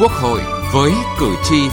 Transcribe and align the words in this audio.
Quốc 0.00 0.12
hội 0.12 0.40
với 0.72 0.92
cử 1.20 1.34
tri. 1.44 1.68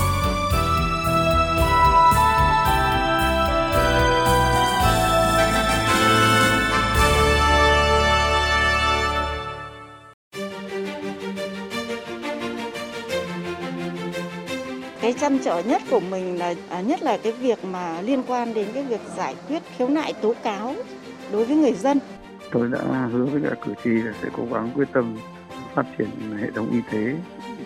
Cái 15.02 15.14
chăn 15.14 15.40
trở 15.44 15.64
nhất 15.64 15.82
của 15.90 16.00
mình 16.00 16.40
là 16.40 16.54
à, 16.70 16.82
nhất 16.82 17.04
là 17.04 17.18
cái 17.24 17.32
việc 17.32 17.66
mà 17.66 18.02
liên 18.02 18.24
quan 18.28 18.54
đến 18.54 18.68
cái 18.74 18.84
việc 18.84 19.02
giải 19.18 19.36
quyết 19.48 19.64
khiếu 19.78 19.90
nại 19.90 20.14
tố 20.14 20.34
cáo 20.44 20.76
đối 21.32 21.46
với 21.46 21.56
người 21.56 21.74
dân. 21.74 22.00
Tôi 22.52 22.70
đã 22.70 23.08
hứa 23.12 23.26
với 23.26 23.42
cả 23.42 23.56
cử 23.66 23.74
tri 23.84 23.90
là 23.90 24.14
sẽ 24.22 24.30
cố 24.38 24.44
gắng 24.54 24.72
quyết 24.76 24.88
tâm 24.94 25.18
phát 25.76 25.86
triển 25.98 26.38
hệ 26.42 26.52
thống 26.56 26.72
y 26.72 26.80
tế 26.92 27.14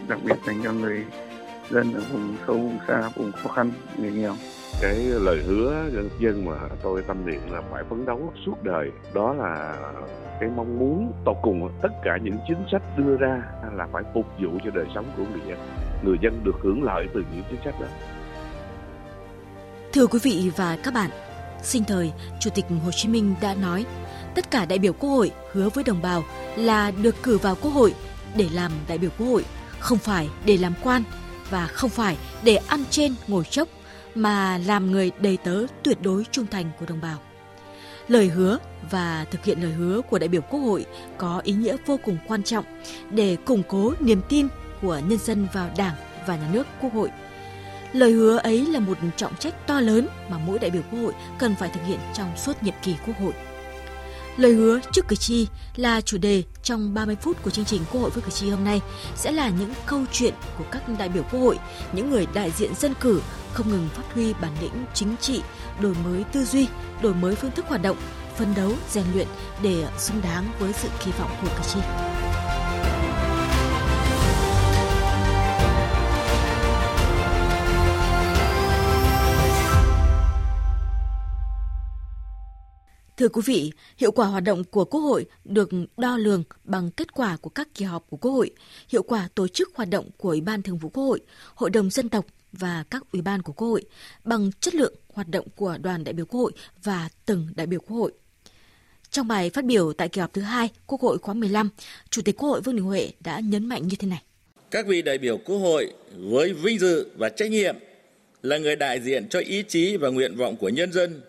đặc 0.08 0.20
biệt 0.24 0.36
dành 0.48 0.62
cho 0.64 0.72
người 0.72 1.06
dân 1.70 1.94
ở 1.94 2.02
vùng 2.12 2.36
sâu 2.48 2.56
vùng 2.58 2.80
xa 2.88 3.10
vùng 3.16 3.32
khó 3.32 3.50
khăn 3.50 3.72
người 3.98 4.12
nghèo. 4.12 4.36
Cái 4.82 4.96
lời 4.96 5.44
hứa 5.48 5.90
dân 6.20 6.46
mà 6.46 6.54
tôi 6.84 7.04
tâm 7.08 7.26
niệm 7.26 7.42
là 7.52 7.62
phải 7.72 7.84
phấn 7.90 8.06
đấu 8.06 8.34
suốt 8.46 8.64
đời. 8.64 8.92
Đó 9.14 9.34
là 9.34 9.76
cái 10.40 10.50
mong 10.56 10.80
muốn 10.80 11.14
tột 11.26 11.38
cùng 11.42 11.70
tất 11.82 11.90
cả 12.04 12.18
những 12.24 12.38
chính 12.48 12.66
sách 12.72 12.82
đưa 12.98 13.18
ra 13.18 13.42
là 13.76 13.88
phải 13.92 14.04
phục 14.14 14.26
vụ 14.40 14.50
cho 14.66 14.72
đời 14.74 14.86
sống 14.96 15.06
của 15.18 15.24
người 15.32 15.42
dân. 15.48 15.58
Người 16.04 16.18
dân 16.22 16.42
được 16.44 16.56
hưởng 16.62 16.84
lợi 16.84 17.08
từ 17.14 17.24
những 17.34 17.44
chính 17.50 17.60
sách 17.66 17.82
đó. 17.82 17.88
Thưa 19.94 20.08
quý 20.08 20.20
vị 20.24 20.52
và 20.58 20.78
các 20.84 20.94
bạn 20.94 21.10
sinh 21.64 21.84
thời 21.84 22.12
chủ 22.40 22.50
tịch 22.56 22.66
hồ 22.86 22.92
chí 22.92 23.10
minh 23.10 23.36
đã 23.42 23.56
nói 23.62 23.86
tất 24.36 24.52
cả 24.52 24.66
đại 24.66 24.80
biểu 24.80 24.94
quốc 24.94 25.10
hội 25.10 25.32
hứa 25.52 25.70
với 25.70 25.84
đồng 25.84 26.02
bào 26.02 26.24
là 26.56 26.92
được 26.92 27.16
cử 27.24 27.38
vào 27.38 27.56
quốc 27.62 27.72
hội 27.72 27.94
để 28.38 28.48
làm 28.54 28.72
đại 28.88 28.98
biểu 28.98 29.10
quốc 29.18 29.28
hội 29.28 29.46
không 29.88 29.98
phải 29.98 30.30
để 30.46 30.58
làm 30.58 30.74
quan 30.84 31.04
và 31.50 31.68
không 31.68 31.90
phải 31.90 32.18
để 32.44 32.56
ăn 32.56 32.84
trên 32.90 33.16
ngồi 33.28 33.44
chốc, 33.44 33.68
mà 34.16 34.58
làm 34.58 34.92
người 34.92 35.12
đầy 35.20 35.38
tớ 35.38 35.66
tuyệt 35.84 35.98
đối 36.02 36.26
trung 36.32 36.46
thành 36.48 36.72
của 36.80 36.86
đồng 36.86 37.02
bào. 37.02 37.18
Lời 38.08 38.28
hứa 38.28 38.58
và 38.92 39.26
thực 39.32 39.46
hiện 39.46 39.64
lời 39.64 39.72
hứa 39.72 40.02
của 40.10 40.20
đại 40.20 40.28
biểu 40.28 40.42
Quốc 40.42 40.60
hội 40.60 40.86
có 41.18 41.42
ý 41.44 41.54
nghĩa 41.54 41.76
vô 41.86 42.00
cùng 42.04 42.18
quan 42.28 42.44
trọng 42.44 42.66
để 43.10 43.38
củng 43.46 43.64
cố 43.68 43.94
niềm 44.00 44.22
tin 44.30 44.48
của 44.82 45.02
nhân 45.08 45.20
dân 45.20 45.48
vào 45.54 45.70
Đảng 45.78 45.96
và 46.28 46.36
nhà 46.36 46.50
nước 46.54 46.68
Quốc 46.82 46.94
hội. 46.94 47.10
Lời 47.94 48.12
hứa 48.12 48.38
ấy 48.38 48.66
là 48.66 48.80
một 48.80 48.98
trọng 49.18 49.36
trách 49.36 49.68
to 49.68 49.80
lớn 49.80 50.08
mà 50.30 50.38
mỗi 50.38 50.60
đại 50.60 50.72
biểu 50.72 50.82
Quốc 50.92 51.00
hội 51.00 51.14
cần 51.40 51.56
phải 51.60 51.70
thực 51.70 51.82
hiện 51.86 52.00
trong 52.14 52.38
suốt 52.38 52.64
nhiệm 52.64 52.76
kỳ 52.82 52.96
Quốc 53.06 53.20
hội. 53.20 53.34
Lời 54.38 54.54
hứa 54.54 54.80
trước 54.92 55.08
cử 55.08 55.16
tri 55.16 55.48
là 55.76 56.02
chủ 56.02 56.18
đề 56.18 56.44
trong 56.64 56.94
30 56.94 57.16
phút 57.22 57.44
của 57.44 57.50
chương 57.50 57.66
trình 57.66 57.82
Quốc 57.92 58.02
hội 58.02 58.10
với 58.10 58.24
cử 58.24 58.32
tri 58.32 58.50
hôm 58.50 58.64
nay 58.64 58.82
sẽ 59.16 59.32
là 59.32 59.50
những 59.50 59.74
câu 59.86 60.02
chuyện 60.12 60.34
của 60.58 60.64
các 60.72 60.84
đại 61.00 61.10
biểu 61.10 61.24
Quốc 61.24 61.40
hội, 61.40 61.60
những 61.94 62.10
người 62.10 62.28
đại 62.34 62.52
diện 62.52 62.76
dân 62.76 62.94
cử 63.02 63.22
không 63.54 63.70
ngừng 63.70 63.90
phát 63.94 64.14
huy 64.14 64.34
bản 64.34 64.52
lĩnh 64.62 64.86
chính 64.94 65.16
trị, 65.22 65.42
đổi 65.82 65.96
mới 66.06 66.24
tư 66.24 66.46
duy, 66.46 66.68
đổi 67.02 67.14
mới 67.14 67.36
phương 67.36 67.52
thức 67.52 67.66
hoạt 67.68 67.82
động, 67.82 67.98
phấn 68.36 68.54
đấu, 68.56 68.72
rèn 68.90 69.06
luyện 69.14 69.28
để 69.64 69.86
xứng 69.98 70.22
đáng 70.22 70.46
với 70.60 70.74
sự 70.74 70.90
kỳ 71.06 71.12
vọng 71.12 71.32
của 71.42 71.48
cử 71.58 71.64
tri. 71.74 71.80
Thưa 83.18 83.30
quý 83.30 83.42
vị, 83.46 83.72
hiệu 83.98 84.12
quả 84.12 84.28
hoạt 84.28 84.44
động 84.44 84.64
của 84.64 84.86
Quốc 84.86 85.02
hội 85.02 85.26
được 85.46 85.70
đo 85.98 86.18
lường 86.18 86.44
bằng 86.64 86.92
kết 86.92 87.14
quả 87.14 87.38
của 87.42 87.50
các 87.50 87.68
kỳ 87.74 87.86
họp 87.86 88.06
của 88.10 88.18
Quốc 88.18 88.32
hội, 88.32 88.52
hiệu 88.90 89.04
quả 89.04 89.30
tổ 89.36 89.48
chức 89.48 89.76
hoạt 89.76 89.90
động 89.90 90.10
của 90.18 90.30
Ủy 90.30 90.42
ban 90.42 90.62
Thường 90.62 90.78
vụ 90.78 90.90
Quốc 90.90 91.04
hội, 91.04 91.20
Hội 91.56 91.70
đồng 91.70 91.90
dân 91.90 92.10
tộc 92.10 92.26
và 92.52 92.84
các 92.90 93.04
ủy 93.14 93.22
ban 93.22 93.42
của 93.42 93.54
Quốc 93.54 93.68
hội 93.68 93.84
bằng 94.24 94.52
chất 94.60 94.76
lượng 94.76 94.96
hoạt 95.14 95.30
động 95.30 95.48
của 95.56 95.78
đoàn 95.82 96.04
đại 96.04 96.14
biểu 96.14 96.26
Quốc 96.26 96.40
hội 96.40 96.52
và 96.84 97.10
từng 97.26 97.48
đại 97.56 97.68
biểu 97.68 97.80
Quốc 97.80 97.98
hội. 97.98 98.12
Trong 99.12 99.28
bài 99.28 99.50
phát 99.50 99.66
biểu 99.66 99.94
tại 99.94 100.10
kỳ 100.10 100.22
họp 100.22 100.34
thứ 100.34 100.42
hai 100.42 100.70
Quốc 100.88 101.02
hội 101.02 101.18
khóa 101.18 101.34
15, 101.34 101.70
Chủ 102.10 102.22
tịch 102.22 102.38
Quốc 102.38 102.50
hội 102.50 102.62
Vương 102.62 102.76
Đình 102.76 102.86
Huệ 102.86 103.12
đã 103.20 103.40
nhấn 103.40 103.66
mạnh 103.66 103.88
như 103.88 103.96
thế 104.00 104.08
này. 104.08 104.22
Các 104.72 104.88
vị 104.88 105.02
đại 105.02 105.18
biểu 105.18 105.38
Quốc 105.38 105.58
hội 105.58 105.94
với 106.18 106.54
vinh 106.54 106.80
dự 106.80 107.10
và 107.18 107.30
trách 107.30 107.52
nhiệm 107.52 107.76
là 108.42 108.58
người 108.58 108.76
đại 108.76 109.02
diện 109.02 109.30
cho 109.30 109.40
ý 109.40 109.64
chí 109.68 109.98
và 109.98 110.10
nguyện 110.10 110.36
vọng 110.36 110.56
của 110.56 110.70
nhân 110.70 110.92
dân 110.92 111.22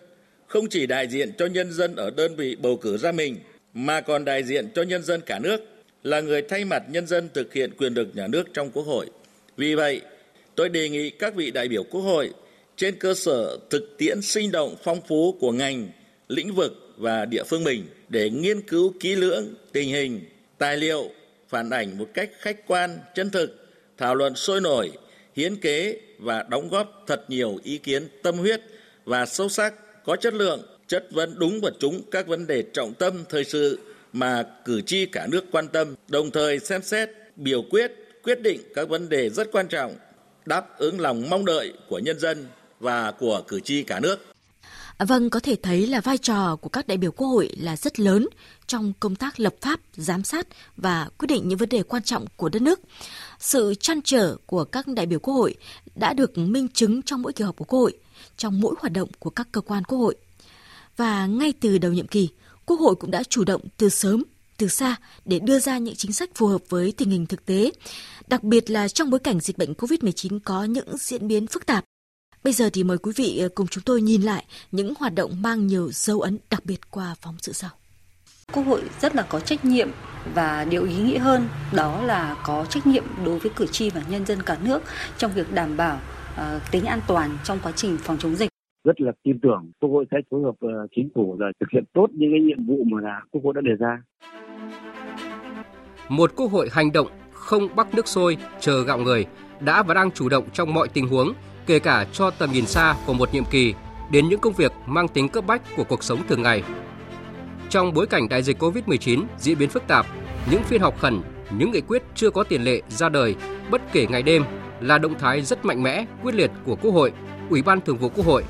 không 0.49 0.69
chỉ 0.69 0.85
đại 0.85 1.07
diện 1.07 1.31
cho 1.37 1.45
nhân 1.45 1.73
dân 1.73 1.95
ở 1.95 2.09
đơn 2.09 2.35
vị 2.35 2.55
bầu 2.55 2.77
cử 2.77 2.97
ra 2.97 3.11
mình 3.11 3.37
mà 3.73 4.01
còn 4.01 4.25
đại 4.25 4.43
diện 4.43 4.69
cho 4.75 4.81
nhân 4.81 5.03
dân 5.03 5.21
cả 5.21 5.39
nước 5.39 5.61
là 6.03 6.21
người 6.21 6.41
thay 6.41 6.65
mặt 6.65 6.83
nhân 6.89 7.07
dân 7.07 7.29
thực 7.33 7.53
hiện 7.53 7.71
quyền 7.77 7.93
lực 7.93 8.07
nhà 8.13 8.27
nước 8.27 8.43
trong 8.53 8.71
Quốc 8.71 8.83
hội. 8.83 9.05
Vì 9.57 9.75
vậy, 9.75 10.01
tôi 10.55 10.69
đề 10.69 10.89
nghị 10.89 11.09
các 11.09 11.35
vị 11.35 11.51
đại 11.51 11.67
biểu 11.67 11.83
Quốc 11.83 12.01
hội 12.01 12.31
trên 12.75 12.95
cơ 12.99 13.13
sở 13.13 13.57
thực 13.69 13.97
tiễn 13.97 14.21
sinh 14.21 14.51
động 14.51 14.75
phong 14.83 15.01
phú 15.07 15.37
của 15.39 15.51
ngành, 15.51 15.87
lĩnh 16.27 16.55
vực 16.55 16.93
và 16.97 17.25
địa 17.25 17.43
phương 17.43 17.63
mình 17.63 17.85
để 18.09 18.29
nghiên 18.29 18.61
cứu 18.61 18.93
kỹ 18.99 19.15
lưỡng 19.15 19.53
tình 19.71 19.89
hình, 19.89 20.21
tài 20.57 20.77
liệu, 20.77 21.09
phản 21.49 21.69
ảnh 21.69 21.97
một 21.97 22.07
cách 22.13 22.29
khách 22.39 22.67
quan, 22.67 22.99
chân 23.15 23.29
thực, 23.29 23.69
thảo 23.97 24.15
luận 24.15 24.35
sôi 24.35 24.61
nổi, 24.61 24.91
hiến 25.35 25.55
kế 25.55 25.99
và 26.19 26.45
đóng 26.49 26.69
góp 26.69 27.03
thật 27.07 27.25
nhiều 27.27 27.59
ý 27.63 27.77
kiến 27.77 28.07
tâm 28.23 28.37
huyết 28.37 28.61
và 29.05 29.25
sâu 29.25 29.49
sắc 29.49 29.73
có 30.09 30.15
chất 30.15 30.33
lượng, 30.33 30.61
chất 30.87 31.07
vấn 31.11 31.39
đúng 31.39 31.61
và 31.61 31.71
trúng 31.79 32.01
các 32.11 32.27
vấn 32.27 32.47
đề 32.47 32.63
trọng 32.73 32.93
tâm 32.93 33.23
thời 33.29 33.43
sự 33.43 33.79
mà 34.13 34.43
cử 34.65 34.81
tri 34.81 35.05
cả 35.05 35.27
nước 35.31 35.45
quan 35.51 35.67
tâm, 35.67 35.95
đồng 36.07 36.31
thời 36.31 36.59
xem 36.59 36.81
xét, 36.83 37.09
biểu 37.35 37.61
quyết, 37.69 37.91
quyết 38.23 38.41
định 38.41 38.61
các 38.75 38.89
vấn 38.89 39.09
đề 39.09 39.29
rất 39.29 39.51
quan 39.51 39.67
trọng, 39.67 39.95
đáp 40.45 40.77
ứng 40.77 40.99
lòng 40.99 41.29
mong 41.29 41.45
đợi 41.45 41.73
của 41.89 41.99
nhân 41.99 42.19
dân 42.19 42.47
và 42.79 43.11
của 43.11 43.41
cử 43.47 43.59
tri 43.59 43.83
cả 43.83 43.99
nước. 43.99 44.19
Vâng, 44.99 45.29
có 45.29 45.39
thể 45.39 45.55
thấy 45.63 45.87
là 45.87 46.01
vai 46.01 46.17
trò 46.17 46.55
của 46.55 46.69
các 46.69 46.87
đại 46.87 46.97
biểu 46.97 47.11
Quốc 47.11 47.27
hội 47.27 47.49
là 47.59 47.75
rất 47.75 47.99
lớn 47.99 48.27
trong 48.67 48.93
công 48.99 49.15
tác 49.15 49.39
lập 49.39 49.55
pháp, 49.61 49.79
giám 49.93 50.23
sát 50.23 50.47
và 50.77 51.09
quyết 51.17 51.27
định 51.27 51.47
những 51.47 51.57
vấn 51.57 51.69
đề 51.69 51.83
quan 51.83 52.03
trọng 52.03 52.25
của 52.35 52.49
đất 52.49 52.61
nước. 52.61 52.79
Sự 53.39 53.73
chăn 53.79 54.01
trở 54.01 54.35
của 54.45 54.63
các 54.63 54.87
đại 54.87 55.05
biểu 55.05 55.19
Quốc 55.19 55.33
hội 55.33 55.55
đã 55.95 56.13
được 56.13 56.37
minh 56.37 56.67
chứng 56.73 57.01
trong 57.01 57.21
mỗi 57.21 57.33
kỳ 57.33 57.43
họp 57.43 57.57
của 57.57 57.65
Quốc 57.65 57.79
hội– 57.79 57.93
trong 58.37 58.61
mỗi 58.61 58.75
hoạt 58.79 58.93
động 58.93 59.09
của 59.19 59.29
các 59.29 59.47
cơ 59.51 59.61
quan 59.61 59.83
quốc 59.83 59.97
hội. 59.97 60.15
Và 60.97 61.25
ngay 61.25 61.53
từ 61.59 61.77
đầu 61.77 61.93
nhiệm 61.93 62.07
kỳ, 62.07 62.29
Quốc 62.69 62.79
hội 62.79 62.95
cũng 62.95 63.11
đã 63.11 63.23
chủ 63.23 63.43
động 63.43 63.61
từ 63.77 63.89
sớm, 63.89 64.23
từ 64.57 64.67
xa 64.67 64.95
để 65.25 65.39
đưa 65.39 65.59
ra 65.59 65.77
những 65.77 65.95
chính 65.95 66.13
sách 66.13 66.29
phù 66.35 66.47
hợp 66.47 66.61
với 66.69 66.93
tình 66.97 67.09
hình 67.09 67.25
thực 67.25 67.45
tế, 67.45 67.71
đặc 68.27 68.43
biệt 68.43 68.69
là 68.69 68.87
trong 68.87 69.09
bối 69.09 69.19
cảnh 69.19 69.39
dịch 69.39 69.57
bệnh 69.57 69.73
COVID-19 69.73 70.39
có 70.45 70.63
những 70.63 70.97
diễn 70.97 71.27
biến 71.27 71.47
phức 71.47 71.65
tạp. 71.65 71.83
Bây 72.43 72.53
giờ 72.53 72.69
thì 72.73 72.83
mời 72.83 72.97
quý 72.97 73.11
vị 73.15 73.37
ờ, 73.37 73.49
cùng 73.55 73.67
chúng 73.67 73.83
tôi 73.83 74.01
nhìn 74.01 74.21
lại 74.21 74.45
những 74.71 74.93
hoạt 74.99 75.15
động 75.15 75.41
mang 75.41 75.67
nhiều 75.67 75.91
dấu 75.91 76.21
ấn 76.21 76.37
đặc 76.49 76.65
biệt 76.65 76.91
qua 76.91 77.15
phóng 77.21 77.35
sự 77.41 77.53
sau. 77.53 77.69
Quốc 78.53 78.63
hội 78.63 78.81
rất 79.01 79.15
là 79.15 79.23
có 79.23 79.39
trách 79.39 79.65
nhiệm 79.65 79.89
và 80.33 80.65
điều 80.65 80.85
ý 80.85 80.95
nghĩa 80.95 81.19
hơn 81.19 81.49
đó 81.73 82.01
là 82.01 82.35
có 82.45 82.65
trách 82.69 82.87
nhiệm 82.87 83.03
đối 83.25 83.39
với 83.39 83.51
cử 83.55 83.67
tri 83.67 83.89
và 83.89 84.01
nhân 84.09 84.25
dân 84.25 84.43
cả 84.43 84.57
nước 84.63 84.83
trong 85.17 85.33
việc 85.33 85.53
đảm 85.53 85.77
bảo 85.77 86.01
tính 86.71 86.85
an 86.85 86.99
toàn 87.07 87.29
trong 87.43 87.59
quá 87.63 87.71
trình 87.75 87.97
phòng 87.97 88.17
chống 88.17 88.35
dịch 88.35 88.49
rất 88.83 89.01
là 89.01 89.11
tin 89.23 89.39
tưởng 89.39 89.71
quốc 89.79 89.89
hội 89.89 90.05
sẽ 90.11 90.17
phối 90.31 90.41
hợp 90.41 90.55
uh, 90.65 90.89
chính 90.95 91.09
phủ 91.15 91.35
và 91.39 91.45
thực 91.59 91.69
hiện 91.73 91.83
tốt 91.93 92.07
những 92.13 92.31
cái 92.31 92.39
nhiệm 92.39 92.67
vụ 92.67 92.83
mà 92.83 93.01
là 93.01 93.21
quốc 93.31 93.41
hội 93.43 93.53
đã 93.53 93.61
đề 93.61 93.71
ra. 93.79 94.01
Một 96.09 96.31
quốc 96.35 96.51
hội 96.51 96.69
hành 96.71 96.91
động 96.91 97.07
không 97.31 97.75
bắt 97.75 97.87
nước 97.93 98.07
sôi 98.07 98.37
chờ 98.59 98.83
gạo 98.83 98.97
người 98.97 99.25
đã 99.59 99.83
và 99.83 99.93
đang 99.93 100.11
chủ 100.11 100.29
động 100.29 100.43
trong 100.53 100.73
mọi 100.73 100.87
tình 100.87 101.07
huống, 101.07 101.33
kể 101.65 101.79
cả 101.79 102.05
cho 102.13 102.29
tầm 102.29 102.49
nhìn 102.53 102.65
xa 102.65 102.95
của 103.07 103.13
một 103.13 103.33
nhiệm 103.33 103.43
kỳ 103.51 103.73
đến 104.11 104.29
những 104.29 104.39
công 104.39 104.53
việc 104.53 104.71
mang 104.85 105.07
tính 105.07 105.29
cấp 105.29 105.43
bách 105.47 105.61
của 105.77 105.83
cuộc 105.83 106.03
sống 106.03 106.19
thường 106.27 106.41
ngày. 106.41 106.63
Trong 107.69 107.93
bối 107.93 108.07
cảnh 108.07 108.29
đại 108.29 108.43
dịch 108.43 108.63
COVID-19 108.63 109.23
diễn 109.37 109.57
biến 109.57 109.69
phức 109.69 109.87
tạp, 109.87 110.05
những 110.51 110.63
phiên 110.63 110.81
họp 110.81 110.99
khẩn, 110.99 111.21
những 111.57 111.71
nghị 111.71 111.81
quyết 111.81 112.03
chưa 112.15 112.29
có 112.29 112.43
tiền 112.43 112.61
lệ 112.61 112.81
ra 112.87 113.09
đời 113.09 113.35
bất 113.71 113.81
kể 113.93 114.07
ngày 114.09 114.23
đêm 114.23 114.43
là 114.81 114.97
động 114.97 115.19
thái 115.19 115.41
rất 115.41 115.65
mạnh 115.65 115.83
mẽ, 115.83 116.05
quyết 116.23 116.35
liệt 116.35 116.51
của 116.65 116.75
Quốc 116.75 116.91
hội, 116.91 117.11
Ủy 117.49 117.61
ban 117.61 117.81
Thường 117.81 117.97
vụ 117.97 118.09
Quốc 118.15 118.25
hội. 118.25 118.43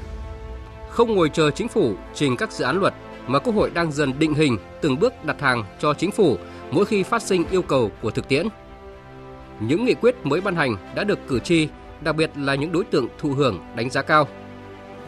Không 0.90 1.16
ngồi 1.16 1.30
chờ 1.30 1.52
chính 1.52 1.68
phủ 1.68 1.94
trình 2.14 2.38
các 2.38 2.52
dự 2.52 2.66
án 2.66 2.80
luật 2.80 2.94
mà 3.28 3.40
Quốc 3.40 3.56
hội 3.56 3.70
đang 3.74 3.92
dần 3.92 4.20
định 4.20 4.34
hình 4.34 4.58
từng 4.82 5.00
bước 5.00 5.26
đặt 5.26 5.42
hàng 5.42 5.64
cho 5.80 5.94
chính 5.94 6.12
phủ 6.12 6.38
mỗi 6.72 6.86
khi 6.86 7.04
phát 7.04 7.22
sinh 7.22 7.46
yêu 7.52 7.62
cầu 7.62 7.92
của 8.02 8.12
thực 8.12 8.28
tiễn. 8.28 8.48
Những 9.60 9.86
nghị 9.86 9.94
quyết 9.94 10.16
mới 10.24 10.42
ban 10.42 10.56
hành 10.56 10.76
đã 10.96 11.04
được 11.04 11.20
cử 11.28 11.40
tri, 11.40 11.68
đặc 12.02 12.16
biệt 12.16 12.32
là 12.36 12.56
những 12.56 12.72
đối 12.72 12.84
tượng 12.84 13.08
thụ 13.18 13.30
hưởng 13.30 13.60
đánh 13.76 13.90
giá 13.90 14.02
cao. 14.02 14.28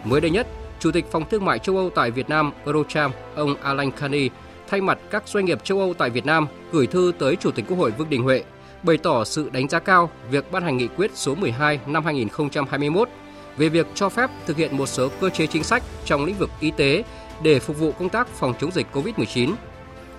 Mới 0.04 0.22
đây 0.22 0.32
nhất, 0.32 0.48
Chủ 0.80 0.92
tịch 0.92 1.06
Phòng 1.12 1.24
Thương 1.30 1.46
mại 1.46 1.60
châu 1.60 1.78
Âu 1.78 1.90
tại 1.90 2.12
Việt 2.12 2.30
Nam 2.30 2.52
Eurocharm, 2.66 3.12
ông 3.36 3.56
Alan 3.62 3.92
Kani, 3.92 4.30
thay 4.68 4.82
mặt 4.82 5.00
các 5.10 5.28
doanh 5.28 5.46
nghiệp 5.46 5.64
châu 5.64 5.80
Âu 5.80 5.94
tại 5.94 6.10
Việt 6.10 6.26
Nam 6.26 6.48
gửi 6.72 6.88
thư 6.88 7.12
tới 7.20 7.36
Chủ 7.36 7.52
tịch 7.52 7.66
Quốc 7.68 7.78
hội 7.78 7.92
Vương 7.92 8.10
Đình 8.10 8.24
Huệ 8.24 8.44
bày 8.84 8.98
tỏ 8.98 9.24
sự 9.24 9.50
đánh 9.54 9.70
giá 9.70 9.80
cao 9.80 10.10
việc 10.30 10.52
ban 10.52 10.64
hành 10.64 10.78
nghị 10.78 10.88
quyết 10.88 11.12
số 11.14 11.36
12 11.36 11.80
năm 11.86 12.06
2021 12.06 13.10
về 13.58 13.70
việc 13.70 13.88
cho 13.96 14.10
phép 14.10 14.30
thực 14.46 14.58
hiện 14.58 14.78
một 14.78 14.86
số 14.86 15.10
cơ 15.22 15.30
chế 15.30 15.48
chính 15.48 15.64
sách 15.64 15.84
trong 16.06 16.26
lĩnh 16.26 16.38
vực 16.38 16.50
y 16.60 16.72
tế 16.72 17.04
để 17.44 17.60
phục 17.60 17.80
vụ 17.80 17.92
công 17.92 18.10
tác 18.10 18.28
phòng 18.28 18.54
chống 18.60 18.72
dịch 18.72 18.88
COVID-19. 18.94 19.54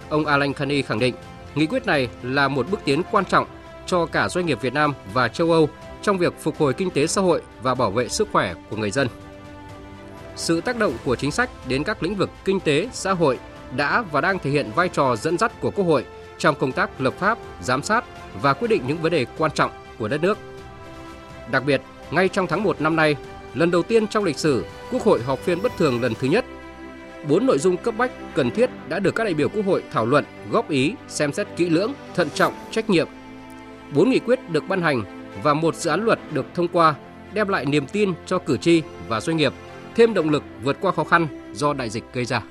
Ông 0.08 0.26
Alan 0.26 0.52
Kani 0.52 0.82
khẳng 0.82 0.98
định, 0.98 1.14
nghị 1.54 1.66
quyết 1.66 1.86
này 1.86 2.08
là 2.22 2.48
một 2.48 2.66
bước 2.70 2.80
tiến 2.84 3.02
quan 3.10 3.24
trọng 3.24 3.46
cho 3.86 4.06
cả 4.06 4.28
doanh 4.28 4.46
nghiệp 4.46 4.60
Việt 4.60 4.72
Nam 4.72 4.94
và 5.12 5.28
châu 5.28 5.52
Âu 5.52 5.68
trong 6.02 6.18
việc 6.18 6.34
phục 6.40 6.58
hồi 6.58 6.74
kinh 6.74 6.90
tế 6.90 7.06
xã 7.06 7.20
hội 7.20 7.42
và 7.62 7.74
bảo 7.74 7.90
vệ 7.90 8.08
sức 8.08 8.28
khỏe 8.32 8.54
của 8.70 8.76
người 8.76 8.90
dân. 8.90 9.08
Sự 10.36 10.60
tác 10.60 10.78
động 10.78 10.92
của 11.04 11.16
chính 11.16 11.30
sách 11.30 11.50
đến 11.68 11.84
các 11.84 12.02
lĩnh 12.02 12.14
vực 12.14 12.30
kinh 12.44 12.60
tế, 12.60 12.88
xã 12.92 13.12
hội 13.12 13.38
đã 13.76 14.02
và 14.12 14.20
đang 14.20 14.38
thể 14.38 14.50
hiện 14.50 14.70
vai 14.74 14.88
trò 14.88 15.16
dẫn 15.16 15.38
dắt 15.38 15.60
của 15.60 15.70
Quốc 15.70 15.84
hội 15.84 16.04
trong 16.42 16.54
công 16.54 16.72
tác 16.72 17.00
lập 17.00 17.14
pháp, 17.18 17.38
giám 17.60 17.82
sát 17.82 18.04
và 18.42 18.52
quyết 18.52 18.68
định 18.68 18.82
những 18.86 19.02
vấn 19.02 19.12
đề 19.12 19.26
quan 19.38 19.50
trọng 19.54 19.70
của 19.98 20.08
đất 20.08 20.22
nước. 20.22 20.38
Đặc 21.50 21.64
biệt, 21.64 21.80
ngay 22.10 22.28
trong 22.28 22.46
tháng 22.46 22.62
1 22.62 22.80
năm 22.80 22.96
nay, 22.96 23.16
lần 23.54 23.70
đầu 23.70 23.82
tiên 23.82 24.06
trong 24.06 24.24
lịch 24.24 24.38
sử, 24.38 24.64
Quốc 24.92 25.02
hội 25.02 25.22
họp 25.22 25.38
phiên 25.38 25.62
bất 25.62 25.72
thường 25.76 26.02
lần 26.02 26.14
thứ 26.14 26.28
nhất. 26.28 26.44
Bốn 27.28 27.46
nội 27.46 27.58
dung 27.58 27.76
cấp 27.76 27.94
bách 27.98 28.10
cần 28.34 28.50
thiết 28.50 28.70
đã 28.88 28.98
được 28.98 29.14
các 29.14 29.24
đại 29.24 29.34
biểu 29.34 29.48
Quốc 29.48 29.66
hội 29.66 29.82
thảo 29.92 30.06
luận, 30.06 30.24
góp 30.50 30.70
ý, 30.70 30.94
xem 31.08 31.32
xét 31.32 31.46
kỹ 31.56 31.68
lưỡng, 31.68 31.92
thận 32.14 32.28
trọng, 32.34 32.54
trách 32.70 32.90
nhiệm. 32.90 33.08
Bốn 33.94 34.10
nghị 34.10 34.18
quyết 34.18 34.50
được 34.50 34.68
ban 34.68 34.82
hành 34.82 35.02
và 35.42 35.54
một 35.54 35.74
dự 35.74 35.90
án 35.90 36.04
luật 36.04 36.18
được 36.32 36.46
thông 36.54 36.68
qua 36.68 36.94
đem 37.32 37.48
lại 37.48 37.64
niềm 37.64 37.86
tin 37.86 38.12
cho 38.26 38.38
cử 38.38 38.56
tri 38.56 38.82
và 39.08 39.20
doanh 39.20 39.36
nghiệp, 39.36 39.52
thêm 39.94 40.14
động 40.14 40.30
lực 40.30 40.42
vượt 40.62 40.76
qua 40.80 40.92
khó 40.92 41.04
khăn 41.04 41.52
do 41.54 41.72
đại 41.72 41.90
dịch 41.90 42.04
gây 42.12 42.24
ra. 42.24 42.42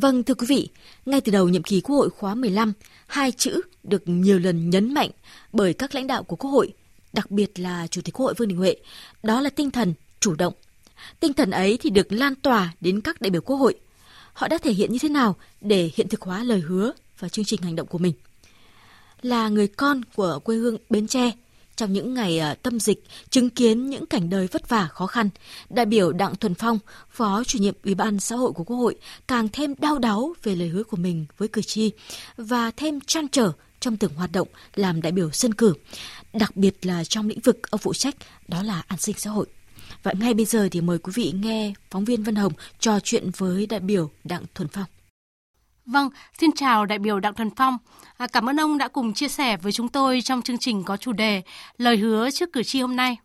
Vâng, 0.00 0.24
thưa 0.24 0.34
quý 0.34 0.46
vị, 0.46 0.68
ngay 1.06 1.20
từ 1.20 1.32
đầu 1.32 1.48
nhiệm 1.48 1.62
kỳ 1.62 1.80
Quốc 1.80 1.96
hội 1.96 2.10
khóa 2.10 2.34
15, 2.34 2.72
hai 3.06 3.32
chữ 3.32 3.60
được 3.82 4.02
nhiều 4.06 4.38
lần 4.38 4.70
nhấn 4.70 4.94
mạnh 4.94 5.10
bởi 5.52 5.74
các 5.74 5.94
lãnh 5.94 6.06
đạo 6.06 6.22
của 6.22 6.36
Quốc 6.36 6.50
hội, 6.50 6.72
đặc 7.12 7.30
biệt 7.30 7.58
là 7.58 7.86
Chủ 7.86 8.00
tịch 8.02 8.14
Quốc 8.14 8.26
hội 8.26 8.34
Vương 8.34 8.48
Đình 8.48 8.58
Huệ, 8.58 8.76
đó 9.22 9.40
là 9.40 9.50
tinh 9.50 9.70
thần 9.70 9.94
chủ 10.20 10.34
động. 10.34 10.54
Tinh 11.20 11.32
thần 11.32 11.50
ấy 11.50 11.78
thì 11.80 11.90
được 11.90 12.12
lan 12.12 12.34
tỏa 12.34 12.72
đến 12.80 13.00
các 13.00 13.20
đại 13.20 13.30
biểu 13.30 13.40
Quốc 13.40 13.56
hội. 13.56 13.74
Họ 14.32 14.48
đã 14.48 14.58
thể 14.58 14.72
hiện 14.72 14.92
như 14.92 14.98
thế 14.98 15.08
nào 15.08 15.36
để 15.60 15.90
hiện 15.96 16.08
thực 16.08 16.22
hóa 16.22 16.44
lời 16.44 16.60
hứa 16.60 16.92
và 17.18 17.28
chương 17.28 17.44
trình 17.44 17.62
hành 17.62 17.76
động 17.76 17.86
của 17.86 17.98
mình? 17.98 18.12
Là 19.22 19.48
người 19.48 19.66
con 19.66 20.00
của 20.16 20.38
quê 20.44 20.56
hương 20.56 20.76
Bến 20.90 21.06
Tre, 21.06 21.30
trong 21.76 21.92
những 21.92 22.14
ngày 22.14 22.38
ờ, 22.38 22.54
tâm 22.62 22.80
dịch, 22.80 23.04
chứng 23.30 23.50
kiến 23.50 23.90
những 23.90 24.06
cảnh 24.06 24.30
đời 24.30 24.48
vất 24.52 24.68
vả 24.68 24.86
khó 24.86 25.06
khăn, 25.06 25.28
đại 25.70 25.86
biểu 25.86 26.12
Đặng 26.12 26.36
Thuần 26.36 26.54
Phong, 26.54 26.78
Phó 27.10 27.44
chủ 27.44 27.58
nhiệm 27.58 27.74
Ủy 27.84 27.94
ban 27.94 28.20
xã 28.20 28.36
hội 28.36 28.52
của 28.52 28.64
Quốc 28.64 28.76
hội 28.76 28.96
càng 29.28 29.48
thêm 29.52 29.74
đau 29.78 29.98
đáu 29.98 30.34
về 30.42 30.54
lời 30.54 30.68
hứa 30.68 30.82
của 30.82 30.96
mình 30.96 31.26
với 31.38 31.48
cử 31.48 31.62
tri 31.62 31.90
và 32.36 32.70
thêm 32.70 33.00
trăn 33.00 33.28
trở 33.28 33.52
trong 33.80 33.96
từng 33.96 34.14
hoạt 34.14 34.32
động 34.32 34.48
làm 34.74 35.02
đại 35.02 35.12
biểu 35.12 35.30
dân 35.30 35.54
cử, 35.54 35.74
đặc 36.32 36.56
biệt 36.56 36.86
là 36.86 37.04
trong 37.04 37.28
lĩnh 37.28 37.40
vực 37.40 37.70
ông 37.70 37.80
phụ 37.80 37.94
trách 37.94 38.14
đó 38.48 38.62
là 38.62 38.82
an 38.86 38.98
sinh 38.98 39.16
xã 39.18 39.30
hội. 39.30 39.46
Và 40.02 40.12
ngay 40.20 40.34
bây 40.34 40.44
giờ 40.44 40.68
thì 40.70 40.80
mời 40.80 40.98
quý 40.98 41.12
vị 41.14 41.32
nghe 41.42 41.74
phóng 41.90 42.04
viên 42.04 42.22
Vân 42.22 42.34
Hồng 42.34 42.52
trò 42.80 43.00
chuyện 43.00 43.30
với 43.36 43.66
đại 43.66 43.80
biểu 43.80 44.10
Đặng 44.24 44.42
Thuần 44.54 44.68
Phong. 44.68 44.93
Vâng, 45.86 46.10
xin 46.38 46.52
chào 46.52 46.86
đại 46.86 46.98
biểu 46.98 47.20
Đặng 47.20 47.34
Thuần 47.34 47.50
Phong. 47.50 47.78
À, 48.16 48.26
cảm 48.26 48.48
ơn 48.48 48.60
ông 48.60 48.78
đã 48.78 48.88
cùng 48.88 49.12
chia 49.12 49.28
sẻ 49.28 49.56
với 49.56 49.72
chúng 49.72 49.88
tôi 49.88 50.20
trong 50.20 50.42
chương 50.42 50.58
trình 50.58 50.82
có 50.84 50.96
chủ 50.96 51.12
đề 51.12 51.42
Lời 51.78 51.96
hứa 51.96 52.30
trước 52.30 52.52
cử 52.52 52.62
tri 52.62 52.80
hôm 52.80 52.96
nay. 52.96 53.16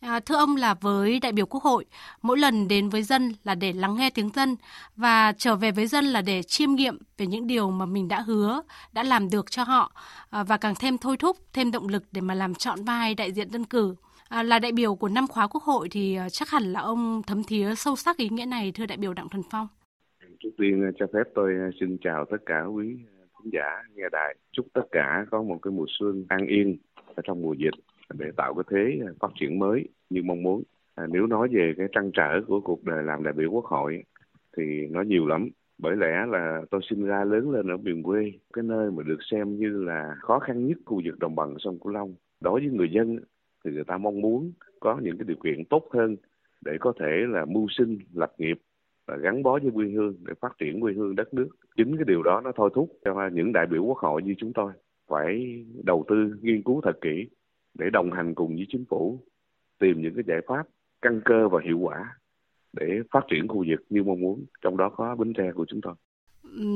À, 0.00 0.20
thưa 0.20 0.36
ông 0.36 0.56
là 0.56 0.74
với 0.74 1.20
đại 1.20 1.32
biểu 1.32 1.46
Quốc 1.46 1.62
hội, 1.62 1.84
mỗi 2.22 2.38
lần 2.38 2.68
đến 2.68 2.88
với 2.88 3.02
dân 3.02 3.34
là 3.44 3.54
để 3.54 3.72
lắng 3.72 3.96
nghe 3.96 4.10
tiếng 4.10 4.30
dân 4.34 4.56
và 4.96 5.32
trở 5.38 5.56
về 5.56 5.70
với 5.70 5.86
dân 5.86 6.04
là 6.04 6.22
để 6.22 6.42
chiêm 6.42 6.74
nghiệm 6.74 6.98
về 7.18 7.26
những 7.26 7.46
điều 7.46 7.70
mà 7.70 7.86
mình 7.86 8.08
đã 8.08 8.20
hứa, 8.20 8.62
đã 8.92 9.02
làm 9.02 9.30
được 9.30 9.50
cho 9.50 9.62
họ 9.62 9.92
à, 10.30 10.42
và 10.42 10.56
càng 10.56 10.74
thêm 10.74 10.98
thôi 10.98 11.16
thúc, 11.16 11.38
thêm 11.52 11.70
động 11.70 11.88
lực 11.88 12.04
để 12.12 12.20
mà 12.20 12.34
làm 12.34 12.54
trọn 12.54 12.84
vai 12.84 13.14
đại 13.14 13.32
diện 13.32 13.50
dân 13.50 13.64
cử. 13.64 13.94
À, 14.28 14.42
là 14.42 14.58
đại 14.58 14.72
biểu 14.72 14.94
của 14.94 15.08
năm 15.08 15.26
khóa 15.26 15.46
Quốc 15.46 15.62
hội 15.62 15.88
thì 15.88 16.14
à, 16.14 16.28
chắc 16.28 16.50
hẳn 16.50 16.72
là 16.72 16.80
ông 16.80 17.22
thấm 17.26 17.44
thía 17.44 17.74
sâu 17.74 17.96
sắc 17.96 18.16
ý 18.16 18.28
nghĩa 18.28 18.46
này 18.46 18.72
thưa 18.72 18.86
đại 18.86 18.98
biểu 18.98 19.14
Đặng 19.14 19.28
Thuần 19.28 19.42
Phong. 19.50 19.68
Trước 20.42 20.50
tiên 20.58 20.82
ờ, 20.82 20.90
cho 20.96 21.06
phép 21.12 21.22
tôi 21.34 21.54
ờ, 21.54 21.70
xin 21.80 21.96
chào 22.00 22.24
tất 22.24 22.36
cả 22.46 22.62
quý 22.62 22.98
ờ, 23.18 23.26
khán 23.32 23.50
giả 23.52 23.82
nghe 23.94 24.04
đài. 24.12 24.36
Chúc 24.52 24.66
tất 24.72 24.82
cả 24.92 25.26
có 25.30 25.42
một 25.42 25.58
cái 25.62 25.72
mùa 25.72 25.86
xuân 25.88 26.24
an 26.28 26.46
yên 26.46 26.76
ở 27.14 27.22
trong 27.24 27.42
mùa 27.42 27.52
dịch 27.52 27.74
để 28.18 28.26
tạo 28.36 28.54
cái 28.54 28.64
thế 28.70 29.06
phát 29.20 29.28
triển 29.40 29.58
mới 29.58 29.84
như 30.10 30.22
mong 30.24 30.42
muốn. 30.42 30.62
À, 30.94 31.06
nếu 31.12 31.26
nói 31.26 31.48
về 31.52 31.74
cái 31.76 31.86
trăn 31.92 32.10
trở 32.14 32.40
của 32.46 32.60
cuộc 32.60 32.84
đời 32.84 33.02
làm 33.02 33.22
đại 33.22 33.32
biểu 33.32 33.50
quốc 33.50 33.64
hội 33.64 34.02
thì 34.56 34.86
nó 34.90 35.02
nhiều 35.02 35.26
lắm. 35.26 35.48
Bởi 35.78 35.96
lẽ 35.96 36.26
là 36.28 36.62
tôi 36.70 36.80
sinh 36.90 37.04
ra 37.04 37.24
lớn 37.24 37.50
lên 37.50 37.68
ở 37.68 37.76
miền 37.76 38.02
quê, 38.02 38.32
cái 38.52 38.62
nơi 38.62 38.90
mà 38.90 39.02
được 39.02 39.18
xem 39.30 39.56
như 39.56 39.84
là 39.84 40.14
khó 40.20 40.38
khăn 40.38 40.66
nhất 40.66 40.78
khu 40.84 41.00
vực 41.04 41.18
đồng 41.18 41.36
bằng 41.36 41.54
sông 41.58 41.78
Cửu 41.78 41.92
Long. 41.92 42.14
Đối 42.40 42.60
với 42.60 42.70
người 42.70 42.90
dân 42.90 43.18
thì 43.64 43.70
người 43.70 43.84
ta 43.84 43.96
mong 43.96 44.20
muốn 44.20 44.52
có 44.80 44.98
những 45.02 45.18
cái 45.18 45.24
điều 45.28 45.36
kiện 45.44 45.64
tốt 45.70 45.88
hơn 45.90 46.16
để 46.64 46.72
có 46.80 46.92
thể 47.00 47.24
là 47.28 47.44
mưu 47.44 47.66
sinh, 47.70 47.98
lập 48.14 48.32
nghiệp 48.38 48.58
và 49.10 49.16
gắn 49.16 49.42
bó 49.42 49.58
với 49.62 49.70
quê 49.74 49.86
hương 49.94 50.14
để 50.26 50.34
phát 50.40 50.52
triển 50.58 50.80
quê 50.80 50.92
hương 50.92 51.16
đất 51.16 51.34
nước. 51.34 51.48
Chính 51.76 51.96
cái 51.96 52.04
điều 52.06 52.22
đó 52.22 52.40
nó 52.44 52.52
thôi 52.56 52.70
thúc 52.74 52.98
cho 53.04 53.28
những 53.32 53.52
đại 53.52 53.66
biểu 53.66 53.84
quốc 53.84 53.98
hội 53.98 54.22
như 54.22 54.34
chúng 54.38 54.52
tôi 54.52 54.72
phải 55.08 55.64
đầu 55.84 56.04
tư 56.08 56.14
nghiên 56.42 56.62
cứu 56.62 56.80
thật 56.84 56.98
kỹ 57.00 57.28
để 57.74 57.90
đồng 57.92 58.12
hành 58.12 58.34
cùng 58.34 58.56
với 58.56 58.66
chính 58.68 58.84
phủ 58.90 59.20
tìm 59.78 60.02
những 60.02 60.14
cái 60.14 60.24
giải 60.26 60.40
pháp 60.48 60.62
căn 61.02 61.20
cơ 61.24 61.48
và 61.48 61.60
hiệu 61.64 61.78
quả 61.78 62.16
để 62.72 63.00
phát 63.10 63.24
triển 63.30 63.48
khu 63.48 63.64
vực 63.68 63.80
như 63.90 64.02
mong 64.02 64.20
muốn, 64.20 64.44
trong 64.62 64.76
đó 64.76 64.88
có 64.96 65.16
Bến 65.18 65.32
Tre 65.32 65.52
của 65.54 65.66
chúng 65.68 65.80
tôi. 65.80 65.94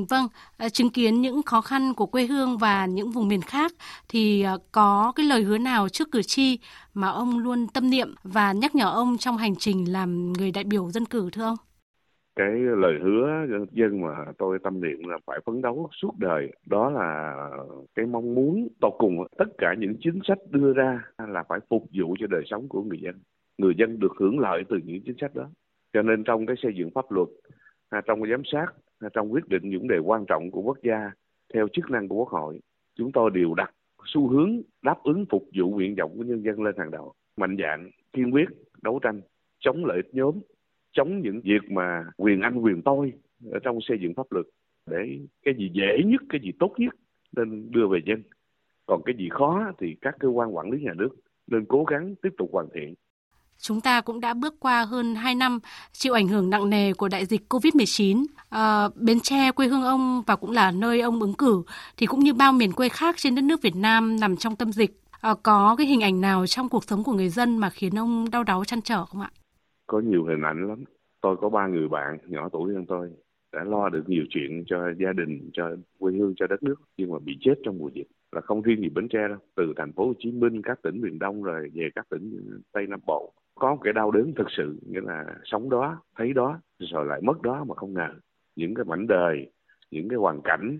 Vâng, 0.09 0.27
à, 0.57 0.69
chứng 0.69 0.91
kiến 0.91 1.21
những 1.21 1.43
khó 1.43 1.61
khăn 1.61 1.95
của 1.97 2.07
quê 2.07 2.27
hương 2.27 2.59
và 2.59 2.87
những 2.87 3.11
vùng 3.11 3.29
miền 3.29 3.41
khác 3.41 3.73
thì 4.09 4.43
à, 4.43 4.57
có 4.73 5.13
cái 5.17 5.27
lời 5.27 5.43
hứa 5.43 5.59
nào 5.59 5.89
trước 5.89 6.09
cử 6.13 6.23
tri 6.23 6.59
mà 6.95 7.09
ông 7.09 7.39
luôn 7.39 7.67
tâm 7.75 7.91
niệm 7.91 8.15
và 8.23 8.53
nhắc 8.53 8.75
nhở 8.75 8.91
ông 8.91 9.19
trong 9.19 9.37
hành 9.37 9.57
trình 9.57 9.93
làm 9.93 10.33
người 10.33 10.51
đại 10.51 10.65
biểu 10.65 10.91
dân 10.91 11.05
cử 11.05 11.31
thưa 11.33 11.45
ông? 11.45 11.57
Cái 12.37 12.51
lời 12.53 12.99
hứa 13.03 13.47
dân 13.73 14.01
mà 14.01 14.25
tôi 14.39 14.59
tâm 14.59 14.81
niệm 14.81 15.09
là 15.09 15.19
phải 15.27 15.41
phấn 15.47 15.63
đấu 15.63 15.89
suốt 15.93 16.15
đời 16.19 16.53
đó 16.67 16.91
là 16.91 17.37
cái 17.95 18.07
mong 18.07 18.35
muốn 18.35 18.69
tột 18.81 18.93
cùng 18.99 19.27
tất 19.39 19.49
cả 19.59 19.75
những 19.79 19.95
chính 20.01 20.19
sách 20.25 20.39
đưa 20.51 20.73
ra 20.73 21.05
là 21.29 21.43
phải 21.49 21.59
phục 21.71 21.85
vụ 21.99 22.17
cho 22.21 22.27
đời 22.31 22.43
sống 22.47 22.69
của 22.69 22.83
người 22.83 22.99
dân. 23.01 23.15
Người 23.59 23.75
dân 23.79 23.99
được 23.99 24.13
hưởng 24.21 24.39
lợi 24.39 24.63
từ 24.69 24.77
những 24.85 25.03
chính 25.07 25.17
sách 25.21 25.35
đó. 25.35 25.51
Cho 25.93 26.03
nên 26.03 26.25
trong 26.25 26.47
cái 26.47 26.57
xây 26.63 26.73
dựng 26.77 26.91
pháp 26.95 27.13
luật, 27.13 27.29
à, 27.95 28.01
trong 28.07 28.23
cái 28.23 28.31
giám 28.31 28.43
sát 28.53 28.67
à, 29.01 29.09
trong 29.13 29.33
quyết 29.33 29.49
định 29.49 29.63
những 29.71 29.89
đề 29.89 29.99
quan 29.99 30.25
trọng 30.29 30.51
của 30.51 30.63
quốc 30.63 30.79
gia 30.83 31.11
theo 31.55 31.69
chức 31.73 31.91
năng 31.91 32.09
của 32.09 32.17
quốc 32.17 32.29
hội 32.29 32.61
chúng 32.99 33.13
tôi 33.13 33.31
đều 33.35 33.55
đặt 33.55 33.71
xu 34.05 34.29
hướng 34.29 34.63
đáp 34.83 34.97
ứng 35.05 35.25
phục 35.31 35.45
vụ 35.59 35.71
nguyện 35.71 35.95
vọng 35.99 36.13
của 36.17 36.23
nhân 36.23 36.43
dân 36.43 36.63
lên 36.63 36.75
hàng 36.79 36.91
đầu 36.91 37.13
mạnh 37.37 37.57
dạng 37.63 37.91
kiên 38.13 38.31
quyết 38.31 38.49
đấu 38.83 38.99
tranh 39.03 39.21
chống 39.61 39.85
lợi 39.85 39.97
ích 39.97 40.15
nhóm 40.15 40.41
chống 40.94 41.20
những 41.23 41.41
việc 41.41 41.70
mà 41.70 42.05
quyền 42.17 42.41
anh 42.41 42.58
quyền 42.58 42.82
tôi 42.82 43.12
ở 43.52 43.58
trong 43.62 43.79
xây 43.88 43.99
dựng 44.02 44.14
pháp 44.14 44.32
luật 44.32 44.46
để 44.91 45.19
cái 45.44 45.55
gì 45.58 45.70
dễ 45.74 46.03
nhất 46.06 46.20
cái 46.29 46.41
gì 46.44 46.53
tốt 46.58 46.74
nhất 46.79 46.94
nên 47.36 47.70
đưa 47.70 47.86
về 47.89 47.98
dân 48.06 48.22
còn 48.86 49.03
cái 49.05 49.15
gì 49.19 49.29
khó 49.31 49.72
thì 49.79 49.96
các 50.01 50.15
cơ 50.20 50.29
quan 50.29 50.56
quản 50.56 50.70
lý 50.70 50.81
nhà 50.81 50.93
nước 50.96 51.08
nên 51.46 51.65
cố 51.69 51.84
gắng 51.84 52.15
tiếp 52.22 52.31
tục 52.39 52.48
hoàn 52.53 52.67
thiện 52.74 52.94
Chúng 53.58 53.81
ta 53.81 54.01
cũng 54.01 54.20
đã 54.20 54.34
bước 54.34 54.55
qua 54.60 54.84
hơn 54.84 55.15
2 55.15 55.34
năm 55.34 55.58
chịu 55.93 56.15
ảnh 56.15 56.29
hưởng 56.29 56.51
nặng 56.51 56.70
nề 56.70 56.93
của 56.93 57.08
đại 57.08 57.27
dịch 57.27 57.43
COVID-19. 57.48 58.24
À, 58.36 58.46
ờ, 58.48 58.91
Bến 58.94 59.20
Tre, 59.20 59.53
quê 59.53 59.67
hương 59.67 59.82
ông 59.82 60.22
và 60.27 60.36
cũng 60.36 60.51
là 60.51 60.70
nơi 60.70 61.01
ông 61.01 61.20
ứng 61.20 61.34
cử, 61.34 61.63
thì 61.96 62.06
cũng 62.06 62.20
như 62.20 62.34
bao 62.34 62.53
miền 62.53 62.72
quê 62.72 62.89
khác 62.89 63.17
trên 63.19 63.34
đất 63.34 63.43
nước 63.43 63.63
Việt 63.63 63.77
Nam 63.77 64.20
nằm 64.20 64.36
trong 64.36 64.56
tâm 64.56 64.72
dịch. 64.72 65.01
À, 65.20 65.34
có 65.43 65.74
cái 65.79 65.86
hình 65.86 66.01
ảnh 66.01 66.20
nào 66.20 66.46
trong 66.46 66.69
cuộc 66.69 66.84
sống 66.84 67.05
của 67.05 67.13
người 67.13 67.29
dân 67.29 67.58
mà 67.58 67.70
khiến 67.70 67.98
ông 67.98 68.31
đau 68.31 68.44
đáu 68.44 68.65
chăn 68.65 68.82
trở 68.82 69.05
không 69.05 69.20
ạ? 69.20 69.31
Có 69.86 70.00
nhiều 70.00 70.24
hình 70.24 70.43
ảnh 70.43 70.69
lắm. 70.69 70.84
Tôi 71.20 71.36
có 71.36 71.48
ba 71.48 71.67
người 71.67 71.88
bạn 71.88 72.19
nhỏ 72.26 72.48
tuổi 72.48 72.74
hơn 72.74 72.86
tôi 72.86 73.10
đã 73.53 73.64
lo 73.64 73.88
được 73.88 74.08
nhiều 74.08 74.24
chuyện 74.29 74.64
cho 74.67 74.93
gia 74.98 75.12
đình, 75.12 75.50
cho 75.53 75.76
quê 75.98 76.12
hương, 76.12 76.34
cho 76.36 76.46
đất 76.46 76.62
nước 76.62 76.74
nhưng 76.96 77.10
mà 77.10 77.19
bị 77.19 77.36
chết 77.41 77.55
trong 77.62 77.79
mùa 77.79 77.91
dịch. 77.94 78.06
Là 78.32 78.41
không 78.41 78.62
riêng 78.62 78.81
gì 78.81 78.88
Bến 78.88 79.08
Tre 79.08 79.29
đâu, 79.29 79.38
từ 79.56 79.72
thành 79.76 79.93
phố 79.93 80.06
Hồ 80.06 80.14
Chí 80.19 80.32
Minh, 80.32 80.62
các 80.62 80.82
tỉnh 80.82 81.00
miền 81.00 81.19
Đông 81.19 81.43
rồi 81.43 81.70
về 81.74 81.88
các 81.94 82.06
tỉnh 82.10 82.41
Tây 82.72 82.86
Nam 82.86 83.00
Bộ. 83.06 83.32
Có 83.55 83.74
một 83.74 83.81
cái 83.84 83.93
đau 83.93 84.10
đớn 84.10 84.32
thực 84.36 84.46
sự 84.56 84.79
nghĩa 84.91 85.00
là 85.00 85.24
sống 85.44 85.70
đó 85.70 86.03
thấy 86.17 86.32
đó 86.32 86.60
rồi 86.79 87.06
lại 87.06 87.20
mất 87.22 87.43
đó 87.43 87.64
mà 87.64 87.74
không 87.74 87.94
ngờ. 87.94 88.08
Những 88.56 88.74
cái 88.74 88.84
mảnh 88.84 89.06
đời 89.06 89.50
những 89.91 90.08
cái 90.08 90.17
hoàn 90.17 90.43
cảnh 90.43 90.79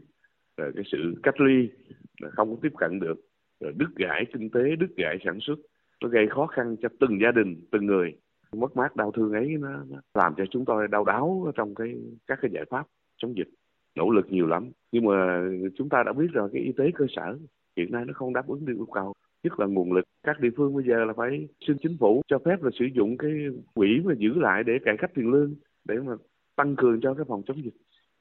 rồi 0.57 0.73
cái 0.75 0.85
sự 0.93 1.15
cách 1.23 1.41
ly 1.41 1.69
không 2.33 2.51
có 2.51 2.57
tiếp 2.63 2.73
cận 2.79 3.01
được. 3.01 3.21
Rồi 3.61 3.73
đứt 3.77 3.89
gãy 3.97 4.27
kinh 4.33 4.51
tế 4.51 4.77
đứt 4.77 4.97
gãy 4.97 5.19
sản 5.25 5.39
xuất 5.41 5.59
nó 6.03 6.09
gây 6.09 6.27
khó 6.29 6.47
khăn 6.47 6.77
cho 6.83 6.89
từng 7.01 7.19
gia 7.23 7.33
đình 7.33 7.61
từng 7.71 7.87
người 7.87 8.17
mất 8.55 8.77
mát 8.77 8.97
đau 8.97 9.13
thương 9.13 9.33
ấy 9.33 9.57
nó, 9.61 9.69
nó 9.89 10.01
làm 10.15 10.35
cho 10.37 10.45
chúng 10.51 10.65
tôi 10.65 10.89
đau 10.89 11.05
đáu 11.05 11.53
trong 11.55 11.75
cái 11.75 11.95
các 12.27 12.39
cái 12.43 12.51
giải 12.55 12.65
pháp 12.71 12.87
chống 13.17 13.37
dịch. 13.37 13.49
Nỗ 13.97 14.11
lực 14.11 14.27
nhiều 14.31 14.47
lắm. 14.47 14.71
Nhưng 14.93 15.05
mà 15.05 15.45
chúng 15.77 15.89
ta 15.89 16.03
đã 16.07 16.13
biết 16.13 16.27
rồi 16.33 16.51
cái 16.53 16.63
y 16.63 16.73
tế 16.73 16.91
cơ 16.95 17.05
sở 17.17 17.39
hiện 17.77 17.93
nay 17.93 18.05
nó 18.05 18.13
không 18.17 18.33
đáp 18.33 18.49
ứng 18.49 18.65
được 18.65 18.75
yêu 18.77 18.87
cầu. 18.95 19.15
Nhất 19.43 19.61
là 19.61 19.67
nguồn 19.67 19.93
lực. 19.93 20.05
Các 20.23 20.41
địa 20.41 20.51
phương 20.57 20.75
bây 20.75 20.85
giờ 20.85 21.05
là 21.05 21.13
phải 21.17 21.49
xin 21.67 21.77
chính 21.83 21.97
phủ 22.01 22.23
cho 22.27 22.39
phép 22.45 22.63
là 22.63 22.71
sử 22.79 22.85
dụng 22.85 23.17
cái 23.17 23.31
quỹ 23.75 24.01
mà 24.05 24.15
giữ 24.19 24.35
lại 24.35 24.65
để 24.65 24.73
cải 24.85 24.97
cách 24.99 25.11
tiền 25.15 25.31
lương 25.31 25.55
để 25.85 25.95
mà 26.01 26.13
tăng 26.57 26.77
cường 26.77 27.01
cho 27.01 27.15
cái 27.15 27.25
phòng 27.29 27.43
chống 27.47 27.65
dịch 27.65 27.75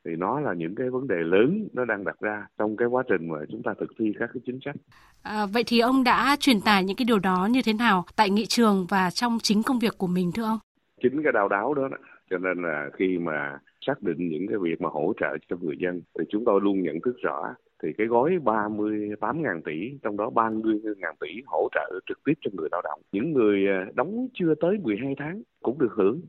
thì 0.06 0.12
nó 0.18 0.40
là 0.40 0.54
những 0.54 0.76
cái 0.76 0.90
vấn 0.90 1.08
đề 1.08 1.16
lớn 1.16 1.68
nó 1.74 1.86
đang 1.86 2.04
đặt 2.04 2.20
ra 2.20 2.48
trong 2.58 2.78
cái 2.78 2.88
quá 2.88 3.04
trình 3.10 3.28
mà 3.30 3.38
chúng 3.52 3.64
ta 3.64 3.74
thực 3.80 3.92
thi 4.00 4.14
các 4.20 4.30
cái 4.34 4.42
chính 4.46 4.60
sách. 4.66 4.76
À, 5.22 5.46
vậy 5.54 5.64
thì 5.68 5.80
ông 5.80 6.04
đã 6.04 6.36
truyền 6.40 6.62
tải 6.62 6.84
những 6.84 6.96
cái 6.96 7.06
điều 7.06 7.20
đó 7.20 7.48
như 7.52 7.62
thế 7.66 7.74
nào 7.74 8.06
tại 8.16 8.30
nghị 8.30 8.46
trường 8.46 8.86
và 8.90 9.10
trong 9.10 9.38
chính 9.44 9.64
công 9.64 9.80
việc 9.80 9.94
của 9.98 10.08
mình 10.08 10.32
thưa 10.36 10.44
ông? 10.44 10.60
Chính 11.04 11.24
cái 11.24 11.32
đào 11.32 11.48
đáo 11.50 11.74
đó, 11.74 11.88
đó 11.88 11.98
cho 12.30 12.38
nên 12.38 12.62
là 12.62 12.90
khi 12.94 13.18
mà 13.18 13.60
xác 13.88 14.02
định 14.02 14.30
những 14.30 14.48
cái 14.48 14.58
việc 14.58 14.82
mà 14.82 14.90
hỗ 14.90 15.14
trợ 15.20 15.38
cho 15.50 15.58
người 15.62 15.76
dân 15.80 16.02
thì 16.20 16.26
chúng 16.30 16.46
tôi 16.46 16.62
luôn 16.64 16.82
nhận 16.82 17.02
thức 17.02 17.16
rõ 17.22 17.56
thì 17.84 17.90
cái 17.98 18.08
gói 18.08 18.32
38.000 18.44 19.62
tỷ, 19.66 19.98
trong 20.04 20.18
đó 20.18 20.30
30.000 20.36 21.14
tỷ 21.20 21.28
hỗ 21.46 21.68
trợ 21.72 22.00
trực 22.08 22.20
tiếp 22.26 22.34
cho 22.42 22.52
người 22.54 22.70
lao 22.72 22.82
động. 22.84 23.02
Những 23.12 23.34
người 23.34 23.68
à, 23.68 23.86
đóng 23.96 24.28
chưa 24.34 24.54
tới 24.62 24.78
12 24.84 25.16
tháng 25.18 25.42
cũng 25.62 25.80
được 25.80 25.92
hưởng, 25.92 26.22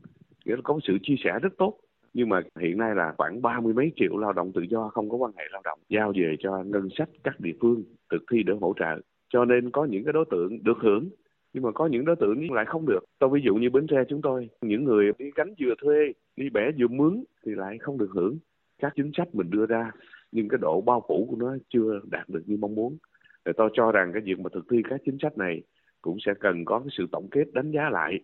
nghĩa 0.45 0.55
là 0.55 0.61
có 0.63 0.79
sự 0.87 0.97
chia 1.03 1.15
sẻ 1.23 1.39
rất 1.41 1.53
tốt. 1.57 1.77
Nhưng 2.17 2.29
mà 2.29 2.41
hiện 2.59 2.77
nay 2.77 2.95
là 2.95 3.13
khoảng 3.17 3.41
ba 3.41 3.59
mươi 3.59 3.73
mấy 3.73 3.91
triệu 3.95 4.17
lao 4.17 4.33
động 4.33 4.51
tự 4.53 4.61
do 4.61 4.89
không 4.93 5.09
có 5.09 5.17
quan 5.17 5.31
hệ 5.37 5.43
lao 5.51 5.61
động 5.65 5.79
giao 5.89 6.13
về 6.15 6.35
cho 6.39 6.63
ngân 6.63 6.89
sách 6.97 7.09
các 7.23 7.39
địa 7.39 7.53
phương 7.61 7.83
thực 8.11 8.23
thi 8.31 8.43
để 8.43 8.53
hỗ 8.61 8.73
trợ. 8.79 9.01
Cho 9.29 9.45
nên 9.45 9.71
có 9.71 9.85
những 9.85 10.03
cái 10.03 10.13
đối 10.13 10.25
tượng 10.31 10.63
được 10.63 10.77
hưởng 10.81 11.09
nhưng 11.53 11.63
mà 11.63 11.71
có 11.71 11.87
những 11.87 12.05
đối 12.05 12.15
tượng 12.15 12.51
lại 12.51 12.65
không 12.65 12.85
được. 12.85 12.99
Tôi 13.19 13.29
ví 13.33 13.41
dụ 13.45 13.55
như 13.55 13.69
Bến 13.69 13.87
Tre 13.87 13.97
chúng 14.09 14.21
tôi, 14.21 14.49
những 14.61 14.83
người 14.83 15.11
đi 15.19 15.25
cánh 15.35 15.53
dừa 15.59 15.73
thuê, 15.81 16.11
đi 16.35 16.49
bẻ 16.49 16.71
dừa 16.77 16.87
mướn 16.87 17.23
thì 17.45 17.51
lại 17.55 17.77
không 17.77 17.97
được 17.97 18.09
hưởng 18.11 18.37
các 18.81 18.93
chính 18.95 19.11
sách 19.17 19.35
mình 19.35 19.49
đưa 19.49 19.65
ra 19.65 19.91
nhưng 20.31 20.47
cái 20.47 20.57
độ 20.61 20.81
bao 20.81 21.05
phủ 21.07 21.27
của 21.29 21.37
nó 21.39 21.57
chưa 21.69 21.99
đạt 22.11 22.29
được 22.29 22.43
như 22.45 22.57
mong 22.57 22.75
muốn. 22.75 22.97
Thì 23.45 23.51
tôi 23.57 23.69
cho 23.73 23.91
rằng 23.91 24.11
cái 24.13 24.21
việc 24.25 24.39
mà 24.39 24.49
thực 24.53 24.65
thi 24.71 24.77
các 24.89 25.01
chính 25.05 25.17
sách 25.21 25.37
này 25.37 25.61
cũng 26.01 26.17
sẽ 26.25 26.33
cần 26.39 26.65
có 26.65 26.79
cái 26.79 26.89
sự 26.97 27.05
tổng 27.11 27.27
kết 27.31 27.53
đánh 27.53 27.71
giá 27.71 27.89
lại 27.89 28.19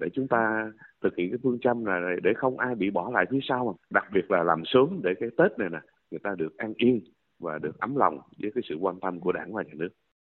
để 0.00 0.08
chúng 0.14 0.28
ta 0.28 0.70
thực 1.02 1.16
hiện 1.16 1.30
cái 1.30 1.38
phương 1.42 1.58
châm 1.60 1.84
là 1.84 2.00
để 2.22 2.30
không 2.36 2.58
ai 2.58 2.74
bị 2.74 2.90
bỏ 2.90 3.10
lại 3.14 3.24
phía 3.30 3.40
sau 3.48 3.66
mà 3.66 3.72
đặc 3.90 4.04
biệt 4.12 4.30
là 4.30 4.42
làm 4.42 4.62
sớm 4.66 5.00
để 5.02 5.10
cái 5.20 5.28
Tết 5.36 5.58
này 5.58 5.68
nè 5.72 5.78
người 6.10 6.20
ta 6.22 6.30
được 6.38 6.56
an 6.56 6.74
yên 6.76 7.00
và 7.38 7.58
được 7.58 7.78
ấm 7.78 7.96
lòng 7.96 8.18
với 8.42 8.50
cái 8.54 8.62
sự 8.68 8.74
quan 8.80 9.00
tâm 9.00 9.20
của 9.20 9.32
đảng 9.32 9.54
và 9.54 9.62
nhà 9.62 9.72
nước. 9.76 9.88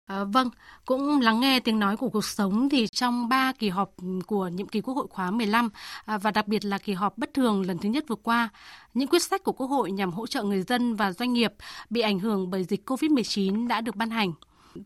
À, 0.07 0.25
vâng, 0.25 0.51
cũng 0.85 1.21
lắng 1.21 1.41
nghe 1.41 1.61
tiếng 1.61 1.79
nói 1.79 1.97
của 1.97 2.09
cuộc 2.09 2.25
sống 2.25 2.69
thì 2.69 2.87
trong 2.87 3.29
3 3.29 3.53
kỳ 3.59 3.69
họp 3.69 3.91
của 4.27 4.49
nhiệm 4.49 4.69
kỳ 4.69 4.81
Quốc 4.81 4.95
hội 4.95 5.07
khóa 5.11 5.31
15 5.31 5.69
à, 6.05 6.19
và 6.19 6.31
đặc 6.31 6.49
biệt 6.49 6.65
là 6.65 6.79
kỳ 6.79 6.93
họp 6.93 7.19
bất 7.19 7.35
thường 7.35 7.63
lần 7.67 7.79
thứ 7.79 7.89
nhất 7.89 8.05
vừa 8.09 8.17
qua, 8.17 8.49
những 8.95 9.09
quyết 9.09 9.23
sách 9.23 9.45
của 9.45 9.53
Quốc 9.53 9.67
hội 9.67 9.93
nhằm 9.93 10.11
hỗ 10.11 10.27
trợ 10.27 10.43
người 10.43 10.63
dân 10.63 10.95
và 10.95 11.13
doanh 11.13 11.33
nghiệp 11.33 11.53
bị 11.91 12.01
ảnh 12.01 12.19
hưởng 12.19 12.51
bởi 12.51 12.65
dịch 12.65 12.91
COVID-19 12.91 13.69
đã 13.69 13.81
được 13.81 13.97
ban 13.97 14.11
hành. 14.11 14.33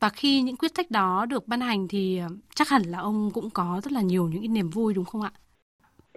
Và 0.01 0.09
khi 0.09 0.43
những 0.43 0.57
quyết 0.57 0.73
sách 0.75 0.91
đó 0.91 1.27
được 1.31 1.49
ban 1.49 1.61
hành 1.61 1.87
thì 1.89 2.19
ờ, 2.19 2.29
chắc 2.55 2.69
hẳn 2.69 2.83
là 2.83 2.99
ông 2.99 3.31
cũng 3.35 3.49
có 3.55 3.81
rất 3.85 3.93
là 3.93 4.03
nhiều 4.03 4.29
những 4.29 4.41
cái 4.41 4.49
niềm 4.49 4.71
vui 4.71 4.95
đúng 4.95 5.05
không 5.05 5.23
ạ? 5.23 5.33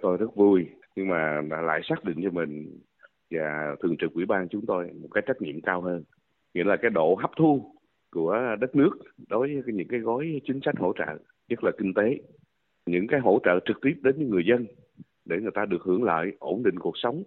Tôi 0.02 0.16
rất 0.16 0.36
vui, 0.36 0.66
nhưng 0.96 1.08
mà 1.08 1.40
lại 1.62 1.80
xác 1.84 2.04
định 2.04 2.20
cho 2.22 2.30
mình 2.30 2.80
và 3.30 3.76
thường 3.82 3.96
trực 3.98 4.12
ủy 4.12 4.26
ban 4.26 4.48
chúng 4.48 4.66
tôi 4.66 4.90
một 5.02 5.08
cái 5.14 5.22
trách 5.26 5.42
nhiệm 5.42 5.60
cao 5.60 5.80
hơn. 5.80 6.04
Nghĩa 6.54 6.64
là 6.64 6.76
cái 6.82 6.90
độ 6.90 7.14
hấp 7.14 7.30
thu 7.36 7.74
của 8.10 8.56
đất 8.60 8.76
nước 8.76 8.90
đối 9.28 9.60
với 9.64 9.74
những 9.74 9.88
cái 9.88 10.00
gói 10.00 10.40
chính 10.46 10.60
sách 10.64 10.74
hỗ 10.78 10.92
trợ 10.98 11.18
nhất 11.48 11.64
là 11.64 11.70
kinh 11.78 11.94
tế 11.94 12.20
những 12.86 13.06
cái 13.06 13.20
hỗ 13.20 13.40
trợ 13.44 13.60
trực 13.64 13.76
tiếp 13.82 13.94
đến 14.02 14.16
với 14.16 14.26
người 14.26 14.42
dân 14.46 14.66
để 15.24 15.36
người 15.40 15.50
ta 15.54 15.64
được 15.64 15.82
hưởng 15.82 16.02
lợi 16.02 16.32
ổn 16.38 16.62
định 16.62 16.78
cuộc 16.78 16.98
sống 16.98 17.22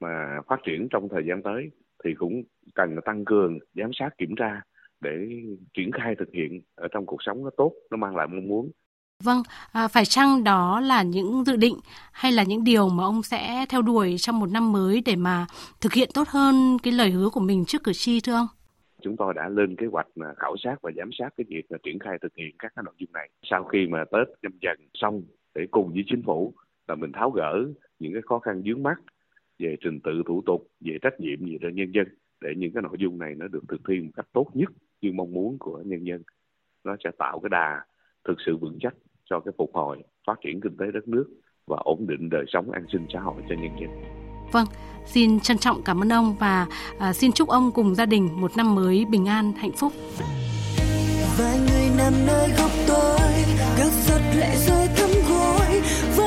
mà 0.00 0.40
phát 0.48 0.60
triển 0.64 0.88
trong 0.90 1.08
thời 1.08 1.26
gian 1.28 1.42
tới 1.42 1.70
thì 2.04 2.14
cũng 2.14 2.42
cần 2.74 2.96
tăng 3.04 3.24
cường 3.24 3.58
giám 3.74 3.90
sát 3.92 4.10
kiểm 4.18 4.34
tra 4.36 4.62
để 5.00 5.10
triển 5.74 5.90
khai 5.92 6.14
thực 6.18 6.28
hiện 6.32 6.60
ở 6.74 6.88
trong 6.92 7.06
cuộc 7.06 7.22
sống 7.26 7.44
nó 7.44 7.50
tốt 7.56 7.72
nó 7.90 7.96
mang 7.96 8.16
lại 8.16 8.26
mong 8.26 8.48
muốn. 8.48 8.70
Vâng, 9.24 9.42
à, 9.72 9.88
phải 9.88 10.04
chăng 10.04 10.44
đó 10.44 10.80
là 10.80 11.02
những 11.02 11.44
dự 11.46 11.56
định 11.56 11.74
hay 12.12 12.32
là 12.32 12.42
những 12.42 12.64
điều 12.64 12.88
mà 12.88 13.04
ông 13.04 13.22
sẽ 13.22 13.66
theo 13.68 13.82
đuổi 13.82 14.16
trong 14.18 14.40
một 14.40 14.50
năm 14.52 14.72
mới 14.72 15.02
để 15.06 15.16
mà 15.16 15.46
thực 15.80 15.92
hiện 15.92 16.08
tốt 16.14 16.28
hơn 16.28 16.76
cái 16.82 16.92
lời 16.92 17.10
hứa 17.10 17.28
của 17.30 17.40
mình 17.40 17.64
trước 17.64 17.84
cử 17.84 17.92
tri 17.92 18.20
thưa 18.20 18.34
ông? 18.34 18.46
chúng 19.06 19.16
tôi 19.16 19.34
đã 19.34 19.48
lên 19.48 19.76
kế 19.76 19.86
hoạch 19.86 20.06
khảo 20.36 20.56
sát 20.64 20.76
và 20.82 20.90
giám 20.96 21.10
sát 21.18 21.28
cái 21.36 21.44
việc 21.48 21.62
là 21.68 21.78
triển 21.82 21.98
khai 21.98 22.18
thực 22.22 22.36
hiện 22.36 22.56
các 22.58 22.72
cái 22.76 22.82
nội 22.82 22.94
dung 22.98 23.12
này. 23.12 23.30
Sau 23.42 23.64
khi 23.64 23.86
mà 23.86 24.04
tết 24.04 24.28
nhâm 24.42 24.52
dần 24.60 24.76
xong 24.94 25.22
để 25.54 25.66
cùng 25.70 25.92
với 25.92 26.04
chính 26.06 26.22
phủ 26.22 26.54
là 26.88 26.94
mình 26.94 27.12
tháo 27.12 27.30
gỡ 27.30 27.64
những 27.98 28.12
cái 28.12 28.22
khó 28.22 28.38
khăn 28.38 28.62
vướng 28.64 28.82
mắt 28.82 28.96
về 29.58 29.76
trình 29.80 30.00
tự 30.00 30.22
thủ 30.26 30.42
tục 30.46 30.68
về 30.80 30.98
trách 31.02 31.20
nhiệm 31.20 31.46
gì 31.46 31.58
cho 31.62 31.68
nhân 31.68 31.92
dân 31.94 32.06
để 32.40 32.50
những 32.56 32.72
cái 32.72 32.82
nội 32.82 32.96
dung 32.98 33.18
này 33.18 33.34
nó 33.36 33.48
được 33.48 33.64
thực 33.68 33.80
thi 33.88 34.00
một 34.00 34.10
cách 34.16 34.26
tốt 34.32 34.46
nhất 34.54 34.68
như 35.00 35.10
mong 35.14 35.32
muốn 35.32 35.56
của 35.58 35.82
nhân 35.86 36.06
dân 36.06 36.22
nó 36.84 36.96
sẽ 37.04 37.10
tạo 37.18 37.40
cái 37.40 37.50
đà 37.50 37.80
thực 38.28 38.36
sự 38.46 38.56
vững 38.56 38.78
chắc 38.80 38.94
cho 39.30 39.40
cái 39.40 39.52
phục 39.58 39.70
hồi 39.74 40.02
phát 40.26 40.34
triển 40.44 40.60
kinh 40.60 40.76
tế 40.76 40.86
đất 40.94 41.08
nước 41.08 41.26
và 41.66 41.76
ổn 41.84 42.06
định 42.08 42.28
đời 42.30 42.44
sống 42.48 42.70
an 42.70 42.84
sinh 42.92 43.06
xã 43.12 43.20
hội 43.20 43.42
cho 43.48 43.54
nhân 43.54 43.76
dân. 43.80 43.90
Vâng, 44.52 44.66
xin 45.06 45.40
trân 45.40 45.58
trọng 45.58 45.82
cảm 45.84 46.02
ơn 46.02 46.12
ông 46.12 46.36
và 46.40 46.66
à, 46.98 47.12
xin 47.12 47.32
chúc 47.32 47.48
ông 47.48 47.70
cùng 47.74 47.94
gia 47.94 48.06
đình 48.06 48.40
một 48.40 48.50
năm 48.56 48.74
mới 48.74 49.04
bình 49.10 49.26
an, 49.26 49.52
hạnh 49.52 49.72
phúc. 49.72 49.92
Vài 51.38 51.58
người 51.58 51.86
nằm 51.98 52.12
nơi 52.26 52.48
góc 52.58 52.70
tối, 52.88 53.30
gác 53.78 53.92
giật 54.06 54.20
lệ 54.36 54.54
rơi 54.66 54.86
thấm 54.96 55.10
gối 55.28 55.80
với 56.16 56.25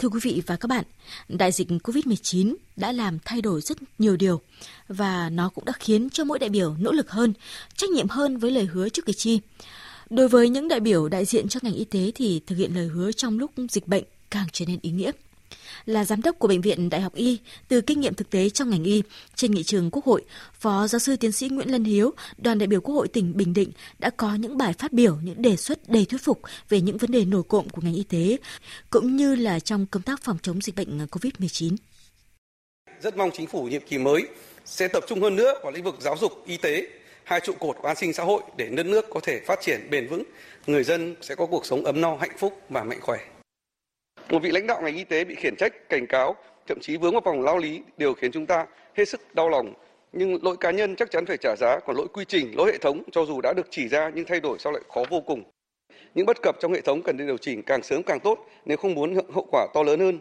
Thưa 0.00 0.08
quý 0.08 0.20
vị 0.22 0.42
và 0.46 0.56
các 0.56 0.66
bạn, 0.66 0.84
đại 1.28 1.52
dịch 1.52 1.68
COVID-19 1.68 2.54
đã 2.76 2.92
làm 2.92 3.18
thay 3.24 3.42
đổi 3.42 3.60
rất 3.60 3.78
nhiều 3.98 4.16
điều 4.16 4.40
và 4.88 5.30
nó 5.30 5.48
cũng 5.48 5.64
đã 5.64 5.72
khiến 5.78 6.10
cho 6.10 6.24
mỗi 6.24 6.38
đại 6.38 6.50
biểu 6.50 6.74
nỗ 6.80 6.92
lực 6.92 7.10
hơn, 7.10 7.32
trách 7.76 7.90
nhiệm 7.90 8.08
hơn 8.08 8.36
với 8.36 8.50
lời 8.50 8.64
hứa 8.64 8.88
trước 8.88 9.06
cử 9.06 9.12
tri. 9.12 9.40
Đối 10.10 10.28
với 10.28 10.48
những 10.48 10.68
đại 10.68 10.80
biểu 10.80 11.08
đại 11.08 11.24
diện 11.24 11.48
cho 11.48 11.60
ngành 11.62 11.74
y 11.74 11.84
tế 11.84 12.12
thì 12.14 12.40
thực 12.46 12.56
hiện 12.56 12.74
lời 12.74 12.86
hứa 12.86 13.12
trong 13.12 13.38
lúc 13.38 13.50
dịch 13.68 13.88
bệnh 13.88 14.04
càng 14.30 14.46
trở 14.52 14.64
nên 14.66 14.78
ý 14.82 14.90
nghĩa. 14.90 15.10
Là 15.86 16.04
giám 16.04 16.22
đốc 16.22 16.38
của 16.38 16.48
Bệnh 16.48 16.60
viện 16.60 16.90
Đại 16.90 17.00
học 17.00 17.14
Y, 17.14 17.38
từ 17.68 17.80
kinh 17.80 18.00
nghiệm 18.00 18.14
thực 18.14 18.30
tế 18.30 18.50
trong 18.50 18.70
ngành 18.70 18.84
y, 18.84 19.02
trên 19.34 19.52
nghị 19.52 19.62
trường 19.62 19.90
Quốc 19.90 20.04
hội, 20.04 20.24
Phó 20.60 20.86
giáo 20.86 20.98
sư 20.98 21.16
tiến 21.16 21.32
sĩ 21.32 21.48
Nguyễn 21.48 21.70
Lân 21.70 21.84
Hiếu, 21.84 22.10
đoàn 22.38 22.58
đại 22.58 22.66
biểu 22.66 22.80
Quốc 22.80 22.94
hội 22.94 23.08
tỉnh 23.08 23.36
Bình 23.36 23.54
Định 23.54 23.72
đã 23.98 24.10
có 24.10 24.34
những 24.34 24.58
bài 24.58 24.72
phát 24.72 24.92
biểu, 24.92 25.16
những 25.22 25.42
đề 25.42 25.56
xuất 25.56 25.88
đầy 25.88 26.04
thuyết 26.04 26.22
phục 26.22 26.40
về 26.68 26.80
những 26.80 26.96
vấn 26.96 27.10
đề 27.10 27.24
nổi 27.24 27.42
cộm 27.48 27.68
của 27.68 27.82
ngành 27.82 27.94
y 27.94 28.04
tế, 28.04 28.36
cũng 28.90 29.16
như 29.16 29.34
là 29.34 29.60
trong 29.60 29.86
công 29.86 30.02
tác 30.02 30.22
phòng 30.22 30.38
chống 30.42 30.60
dịch 30.60 30.74
bệnh 30.74 31.06
COVID-19. 31.06 31.76
Rất 33.02 33.16
mong 33.16 33.30
chính 33.36 33.46
phủ 33.46 33.64
nhiệm 33.64 33.82
kỳ 33.88 33.98
mới 33.98 34.22
sẽ 34.64 34.88
tập 34.88 35.04
trung 35.08 35.22
hơn 35.22 35.36
nữa 35.36 35.52
vào 35.62 35.72
lĩnh 35.72 35.84
vực 35.84 35.94
giáo 36.00 36.16
dục, 36.20 36.32
y 36.46 36.56
tế, 36.56 36.88
hai 37.24 37.40
trụ 37.40 37.52
cột 37.52 37.76
của 37.82 37.88
an 37.88 37.96
sinh 37.96 38.12
xã 38.12 38.24
hội 38.24 38.42
để 38.56 38.68
đất 38.68 38.86
nước 38.86 39.04
có 39.10 39.20
thể 39.22 39.40
phát 39.46 39.58
triển 39.62 39.88
bền 39.90 40.08
vững, 40.08 40.22
người 40.66 40.84
dân 40.84 41.16
sẽ 41.22 41.34
có 41.34 41.46
cuộc 41.46 41.66
sống 41.66 41.84
ấm 41.84 42.00
no, 42.00 42.16
hạnh 42.16 42.38
phúc 42.38 42.60
và 42.68 42.84
mạnh 42.84 43.00
khỏe. 43.02 43.18
Một 44.30 44.38
vị 44.38 44.50
lãnh 44.50 44.66
đạo 44.66 44.80
ngành 44.82 44.96
y 44.96 45.04
tế 45.04 45.24
bị 45.24 45.34
khiển 45.34 45.56
trách, 45.56 45.88
cảnh 45.88 46.06
cáo, 46.06 46.36
thậm 46.66 46.78
chí 46.80 46.96
vướng 46.96 47.12
vào 47.12 47.20
vòng 47.20 47.42
lao 47.42 47.58
lý 47.58 47.82
đều 47.96 48.14
khiến 48.14 48.32
chúng 48.32 48.46
ta 48.46 48.66
hết 48.96 49.04
sức 49.04 49.34
đau 49.34 49.48
lòng. 49.48 49.74
Nhưng 50.12 50.44
lỗi 50.44 50.56
cá 50.60 50.70
nhân 50.70 50.96
chắc 50.96 51.10
chắn 51.10 51.26
phải 51.26 51.36
trả 51.36 51.56
giá, 51.56 51.78
còn 51.86 51.96
lỗi 51.96 52.06
quy 52.12 52.24
trình, 52.28 52.56
lỗi 52.56 52.72
hệ 52.72 52.78
thống 52.78 53.02
cho 53.12 53.24
dù 53.24 53.40
đã 53.40 53.52
được 53.52 53.66
chỉ 53.70 53.88
ra 53.88 54.10
nhưng 54.14 54.24
thay 54.24 54.40
đổi 54.40 54.58
sau 54.58 54.72
lại 54.72 54.82
khó 54.88 55.04
vô 55.10 55.20
cùng. 55.20 55.42
Những 56.14 56.26
bất 56.26 56.36
cập 56.42 56.56
trong 56.60 56.72
hệ 56.72 56.80
thống 56.80 57.02
cần 57.02 57.16
được 57.16 57.24
điều 57.26 57.38
chỉnh 57.38 57.62
càng 57.62 57.82
sớm 57.82 58.02
càng 58.02 58.20
tốt 58.20 58.46
nếu 58.64 58.76
không 58.76 58.94
muốn 58.94 59.14
hậu 59.14 59.46
quả 59.50 59.66
to 59.74 59.82
lớn 59.82 60.00
hơn. 60.00 60.18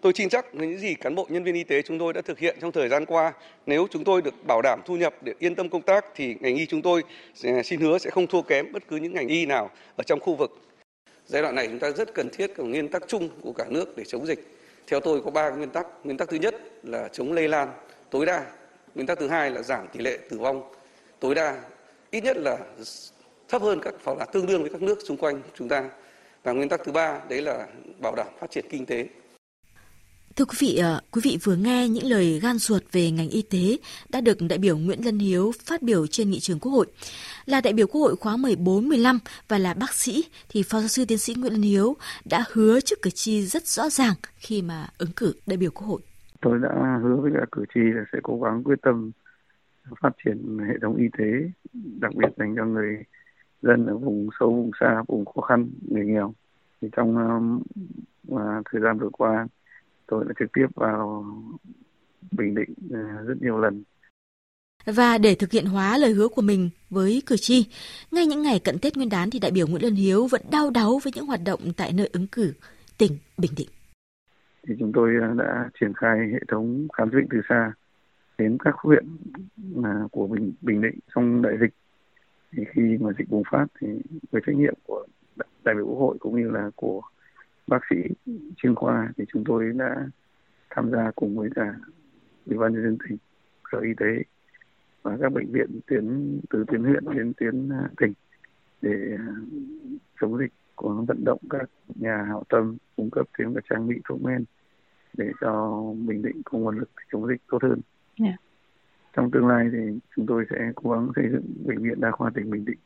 Tôi 0.00 0.12
tin 0.12 0.28
chắc 0.28 0.54
những 0.54 0.78
gì 0.78 0.94
cán 0.94 1.14
bộ 1.14 1.26
nhân 1.28 1.44
viên 1.44 1.54
y 1.54 1.64
tế 1.64 1.82
chúng 1.82 1.98
tôi 1.98 2.12
đã 2.12 2.20
thực 2.20 2.38
hiện 2.38 2.56
trong 2.60 2.72
thời 2.72 2.88
gian 2.88 3.06
qua, 3.06 3.32
nếu 3.66 3.86
chúng 3.90 4.04
tôi 4.04 4.22
được 4.22 4.34
bảo 4.46 4.62
đảm 4.62 4.80
thu 4.86 4.96
nhập 4.96 5.14
để 5.20 5.34
yên 5.38 5.54
tâm 5.54 5.68
công 5.68 5.82
tác 5.82 6.04
thì 6.14 6.36
ngành 6.40 6.56
y 6.56 6.66
chúng 6.66 6.82
tôi 6.82 7.02
xin 7.64 7.80
hứa 7.80 7.98
sẽ 7.98 8.10
không 8.10 8.26
thua 8.26 8.42
kém 8.42 8.72
bất 8.72 8.88
cứ 8.88 8.96
những 8.96 9.14
ngành 9.14 9.28
y 9.28 9.46
nào 9.46 9.70
ở 9.96 10.04
trong 10.06 10.20
khu 10.20 10.34
vực. 10.34 10.58
Giai 11.32 11.42
đoạn 11.42 11.54
này 11.54 11.66
chúng 11.66 11.78
ta 11.78 11.90
rất 11.90 12.14
cần 12.14 12.28
thiết 12.30 12.46
các 12.56 12.62
nguyên 12.62 12.88
tắc 12.88 13.02
chung 13.08 13.28
của 13.42 13.52
cả 13.52 13.64
nước 13.68 13.96
để 13.96 14.04
chống 14.04 14.26
dịch. 14.26 14.46
Theo 14.86 15.00
tôi 15.00 15.22
có 15.24 15.30
ba 15.30 15.50
nguyên 15.50 15.70
tắc. 15.70 15.86
Nguyên 16.04 16.16
tắc 16.16 16.28
thứ 16.28 16.36
nhất 16.36 16.54
là 16.82 17.08
chống 17.08 17.32
lây 17.32 17.48
lan 17.48 17.72
tối 18.10 18.26
đa. 18.26 18.46
Nguyên 18.94 19.06
tắc 19.06 19.18
thứ 19.18 19.28
hai 19.28 19.50
là 19.50 19.62
giảm 19.62 19.88
tỷ 19.88 20.00
lệ 20.00 20.18
tử 20.30 20.38
vong 20.38 20.72
tối 21.20 21.34
đa, 21.34 21.62
ít 22.10 22.24
nhất 22.24 22.36
là 22.36 22.58
thấp 23.48 23.62
hơn 23.62 23.80
các 23.82 23.94
hoặc 24.04 24.18
là 24.18 24.24
tương 24.24 24.46
đương 24.46 24.62
với 24.62 24.70
các 24.70 24.82
nước 24.82 24.98
xung 25.04 25.16
quanh 25.16 25.42
chúng 25.54 25.68
ta. 25.68 25.90
Và 26.42 26.52
nguyên 26.52 26.68
tắc 26.68 26.80
thứ 26.84 26.92
ba 26.92 27.20
đấy 27.28 27.42
là 27.42 27.66
bảo 27.98 28.14
đảm 28.16 28.28
phát 28.40 28.50
triển 28.50 28.64
kinh 28.70 28.86
tế. 28.86 29.06
Thưa 30.36 30.44
quý 30.44 30.56
vị, 30.60 30.76
ờ, 30.76 31.00
quý 31.10 31.20
vị 31.24 31.38
vừa 31.44 31.56
nghe 31.56 31.88
những 31.88 32.04
lời 32.04 32.40
gan 32.42 32.58
ruột 32.58 32.82
về 32.92 33.10
ngành 33.10 33.28
y 33.28 33.42
tế 33.42 33.78
đã 34.12 34.20
được 34.20 34.38
đại 34.48 34.58
biểu 34.58 34.78
Nguyễn 34.78 35.04
Lân 35.04 35.18
Hiếu 35.18 35.52
phát 35.66 35.82
biểu 35.82 36.06
trên 36.06 36.30
nghị 36.30 36.40
trường 36.40 36.58
Quốc 36.58 36.72
hội. 36.72 36.86
Là 37.46 37.60
đại 37.60 37.72
biểu 37.72 37.86
Quốc 37.86 38.00
hội 38.00 38.16
khóa 38.16 38.36
14-15 38.36 39.18
và 39.48 39.58
là 39.58 39.74
bác 39.74 39.92
sĩ 39.92 40.24
thì 40.48 40.62
Phó 40.62 40.78
giáo 40.78 40.88
sư 40.88 41.04
tiến 41.08 41.18
sĩ 41.18 41.34
Nguyễn 41.34 41.52
Lân 41.52 41.62
Hiếu 41.62 41.96
đã 42.30 42.44
hứa 42.52 42.80
trước 42.80 43.02
cử 43.02 43.10
tri 43.10 43.42
rất 43.42 43.66
rõ 43.66 43.88
ràng 43.88 44.14
khi 44.36 44.62
mà 44.62 44.86
ứng 44.98 45.10
cử 45.16 45.34
đại 45.46 45.56
biểu 45.56 45.70
Quốc 45.70 45.86
hội. 45.86 46.00
Tôi 46.40 46.58
đã 46.62 46.98
hứa 47.02 47.16
với 47.16 47.32
cả 47.34 47.46
cử 47.52 47.64
tri 47.74 47.80
là 47.80 48.04
sẽ 48.12 48.18
cố 48.22 48.40
gắng 48.40 48.62
quyết 48.64 48.78
tâm 48.82 49.10
phát 50.00 50.12
triển 50.24 50.58
hệ 50.68 50.74
thống 50.82 50.96
y 50.96 51.06
tế, 51.18 51.50
đặc 52.00 52.14
biệt 52.14 52.28
dành 52.36 52.54
cho 52.56 52.64
người 52.64 53.04
dân 53.62 53.86
ở 53.86 53.96
vùng 53.96 54.28
sâu, 54.40 54.50
vùng 54.50 54.70
xa, 54.80 55.02
vùng 55.08 55.24
khó 55.24 55.40
khăn, 55.40 55.70
người 55.90 56.06
nghèo. 56.06 56.34
Thì 56.82 56.88
trong 56.96 57.16
uh, 58.32 58.40
thời 58.70 58.80
gian 58.80 58.98
vừa 58.98 59.10
qua 59.12 59.46
tôi 60.12 60.24
đã 60.28 60.34
trực 60.38 60.52
tiếp 60.52 60.66
vào 60.74 61.24
Bình 62.32 62.54
Định 62.54 62.74
ờ, 62.90 63.24
rất 63.26 63.34
nhiều 63.40 63.58
lần. 63.58 63.82
Và 64.84 65.18
để 65.18 65.34
thực 65.34 65.52
hiện 65.52 65.66
hóa 65.66 65.98
lời 65.98 66.12
hứa 66.12 66.28
của 66.28 66.42
mình 66.42 66.70
với 66.90 67.22
cử 67.26 67.36
tri, 67.36 67.66
ngay 68.10 68.26
những 68.26 68.42
ngày 68.42 68.60
cận 68.64 68.78
Tết 68.78 68.96
Nguyên 68.96 69.08
đán 69.08 69.30
thì 69.30 69.38
đại 69.38 69.50
biểu 69.50 69.66
Nguyễn 69.66 69.82
Lân 69.82 69.94
Hiếu 69.94 70.26
vẫn 70.26 70.42
đau 70.50 70.70
đáu 70.70 71.00
với 71.04 71.12
những 71.14 71.26
hoạt 71.26 71.40
động 71.44 71.60
tại 71.76 71.92
nơi 71.92 72.10
ứng 72.12 72.26
cử 72.26 72.52
tỉnh 72.98 73.12
Bình 73.38 73.50
Định. 73.56 73.68
Thì 74.68 74.74
chúng 74.78 74.92
tôi 74.94 75.10
ờ, 75.22 75.34
đã 75.44 75.70
triển 75.80 75.92
khai 75.94 76.18
hệ 76.32 76.40
thống 76.48 76.88
khám 76.92 77.10
chữa 77.10 77.16
bệnh 77.16 77.28
từ 77.30 77.40
xa 77.48 77.72
đến 78.38 78.58
các 78.64 78.74
huyện 78.76 79.06
ờ, 79.84 80.08
của 80.10 80.26
Bình 80.26 80.52
Bình 80.60 80.80
Định 80.82 80.98
trong 81.14 81.42
đại 81.42 81.54
dịch. 81.60 81.74
Thì 82.52 82.64
khi 82.74 82.82
mà 83.00 83.10
dịch 83.18 83.28
bùng 83.28 83.42
phát 83.50 83.66
thì 83.80 83.88
với 84.30 84.42
trách 84.46 84.56
nhiệm 84.56 84.74
của 84.86 85.06
đại 85.64 85.74
biểu 85.74 85.86
Quốc 85.86 85.98
hội 85.98 86.16
cũng 86.20 86.42
như 86.42 86.50
là 86.50 86.70
của 86.76 87.02
bác 87.66 87.78
sĩ 87.90 87.96
chuyên 88.56 88.74
khoa 88.74 89.12
thì 89.16 89.24
chúng 89.32 89.44
tôi 89.44 89.72
đã 89.76 90.08
tham 90.70 90.90
gia 90.90 91.10
cùng 91.10 91.38
với 91.38 91.50
cả 91.54 91.74
ủy 92.46 92.58
ban 92.58 92.72
nhân 92.72 92.82
dân 92.82 92.98
tỉnh 93.08 93.18
sở 93.72 93.78
y 93.78 93.94
tế 93.96 94.22
và 95.02 95.16
các 95.20 95.32
bệnh 95.32 95.52
viện 95.52 95.80
tuyến 95.86 96.38
từ 96.50 96.64
tuyến 96.68 96.82
huyện 96.82 97.04
đến 97.14 97.32
tuyến 97.36 97.68
à, 97.68 97.88
tỉnh 97.96 98.12
để 98.82 99.16
à, 99.18 99.26
chống 100.20 100.38
dịch 100.38 100.52
của 100.74 101.04
vận 101.08 101.24
động 101.24 101.40
các 101.50 101.70
nhà 101.94 102.24
hảo 102.28 102.44
tâm 102.48 102.76
cung 102.96 103.10
cấp 103.10 103.26
thêm 103.38 103.54
các 103.54 103.64
trang 103.70 103.88
bị 103.88 103.96
thuốc 104.08 104.22
men 104.22 104.44
để 105.16 105.32
cho 105.40 105.82
bình 106.06 106.22
định 106.22 106.42
có 106.44 106.58
nguồn 106.58 106.78
lực 106.78 106.90
chống 107.12 107.26
dịch 107.26 107.42
tốt 107.48 107.62
hơn. 107.62 107.80
Yeah. 108.20 108.34
Dạ. 108.34 108.36
Trong 109.16 109.30
tương 109.30 109.46
lai 109.46 109.68
thì 109.72 109.78
chúng 110.16 110.26
tôi 110.26 110.44
sẽ 110.50 110.72
cố 110.74 110.90
gắng 110.90 111.08
xây 111.16 111.24
dựng 111.32 111.44
bệnh 111.66 111.82
viện 111.82 112.00
đa 112.00 112.10
khoa 112.10 112.30
tỉnh 112.34 112.50
Bình 112.50 112.64
Định 112.64 112.78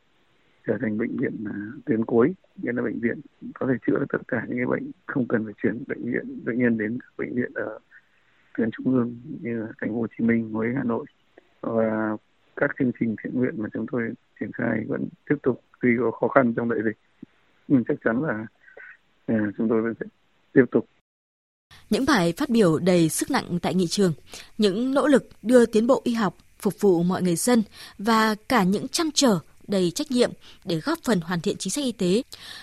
trở 0.66 0.78
thành 0.80 0.99
bệnh 0.99 1.16
viện 1.16 1.44
à, 1.46 1.56
tuyến 1.87 2.04
cuối 2.04 2.35
nghĩa 2.62 2.73
là 2.73 2.82
bệnh 2.82 3.00
viện 3.00 3.20
có 3.54 3.66
thể 3.66 3.75
chữa 3.87 4.04
tất 4.08 4.18
cả 4.28 4.44
những 4.49 4.58
cái 4.58 4.66
bệnh 4.66 4.90
không 5.06 5.28
cần 5.28 5.44
phải 5.44 5.54
chuyển 5.62 5.85
bệnh 5.87 6.12
viện 6.12 6.44
bệnh 6.44 6.58
nhân 6.58 6.78
đến 6.78 6.99
bệnh 7.18 7.35
viện 7.35 7.52
ở 7.54 7.78
tuyến 8.58 8.70
trung 8.70 8.94
ương 8.94 9.16
như 9.40 9.66
thành 9.80 9.90
phố 9.90 10.00
Hồ 10.00 10.06
Chí 10.18 10.25
Minh, 10.25 10.50
Huế, 10.52 10.68
Hà 10.76 10.85
Nội. 10.85 11.06
Và 11.61 12.16
các 12.56 12.70
chương 12.78 12.90
trình 13.00 13.16
thiện 13.25 13.35
nguyện 13.35 13.54
mà 13.56 13.68
chúng 13.75 13.87
tôi 13.92 14.02
triển 14.40 14.52
khai 14.52 14.85
vẫn 14.88 15.08
tiếp 15.28 15.37
tục 15.42 15.62
tuy 15.82 15.90
có 16.00 16.11
khó 16.11 16.28
khăn 16.28 16.54
trong 16.56 16.68
đại 16.68 16.78
dịch 16.85 16.96
nhưng 17.68 17.85
chắc 17.88 17.99
chắn 18.04 18.23
là 18.23 18.46
à, 19.26 19.35
chúng 19.58 19.68
tôi 19.68 19.82
vẫn 19.82 19.94
sẽ 20.00 20.06
tiếp 20.52 20.64
tục. 20.70 20.88
Những 21.90 22.04
bài 22.08 22.32
phát 22.37 22.49
biểu 22.49 22.78
đầy 22.78 23.08
sức 23.08 23.30
nặng 23.30 23.58
tại 23.62 23.75
nghị 23.75 23.87
trường, 23.87 24.12
những 24.58 24.94
nỗ 24.94 25.06
lực 25.06 25.28
đưa 25.42 25.66
tiến 25.66 25.87
bộ 25.87 26.00
y 26.04 26.14
học 26.14 26.37
phục 26.58 26.80
vụ 26.80 27.02
mọi 27.02 27.23
người 27.23 27.37
dân 27.37 27.62
và 27.99 28.35
cả 28.49 28.62
những 28.62 28.88
trăn 28.88 29.11
trở 29.14 29.38
đầy 29.68 29.90
trách 29.90 30.11
nhiệm 30.11 30.30
để 30.64 30.80
góp 30.80 30.99
phần 31.02 31.20
hoàn 31.20 31.40
thiện 31.40 31.56
chính 31.58 31.70
sách 31.70 31.85
y 31.85 31.92
tế. 31.92 32.23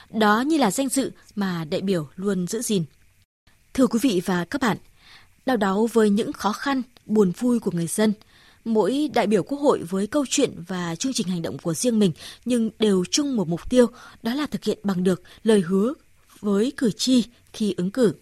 Đó 0.10 0.42
như 0.42 0.58
là 0.58 0.72
danh 0.72 0.90
dự 0.90 1.12
mà 1.36 1.66
đại 1.66 1.82
biểu 1.82 2.08
luôn 2.16 2.48
giữ 2.48 2.62
gìn. 2.62 2.84
Thưa 3.74 3.88
quý 3.88 4.00
vị 4.02 4.22
và 4.26 4.46
các 4.46 4.62
bạn, 4.62 4.78
đau 5.46 5.58
đáu 5.58 5.90
với 5.94 6.10
những 6.10 6.34
khó 6.34 6.54
khăn, 6.54 6.82
buồn 7.06 7.32
vui 7.32 7.60
của 7.60 7.72
người 7.72 7.88
dân, 7.88 8.14
mỗi 8.66 9.10
đại 9.14 9.28
biểu 9.28 9.44
quốc 9.44 9.58
hội 9.58 9.84
với 9.84 10.08
câu 10.08 10.26
chuyện 10.30 10.52
và 10.68 10.96
chương 10.96 11.14
trình 11.14 11.28
hành 11.28 11.42
động 11.42 11.58
của 11.58 11.74
riêng 11.74 12.00
mình 12.00 12.12
nhưng 12.46 12.70
đều 12.80 13.04
chung 13.12 13.36
một 13.36 13.48
mục 13.48 13.70
tiêu, 13.70 13.88
đó 14.24 14.34
là 14.34 14.46
thực 14.46 14.64
hiện 14.64 14.80
bằng 14.84 15.04
được 15.04 15.22
lời 15.44 15.62
hứa 15.62 15.94
với 16.40 16.74
cử 16.78 16.92
tri 16.92 17.24
khi 17.54 17.74
ứng 17.78 17.92
cử. 17.92 18.14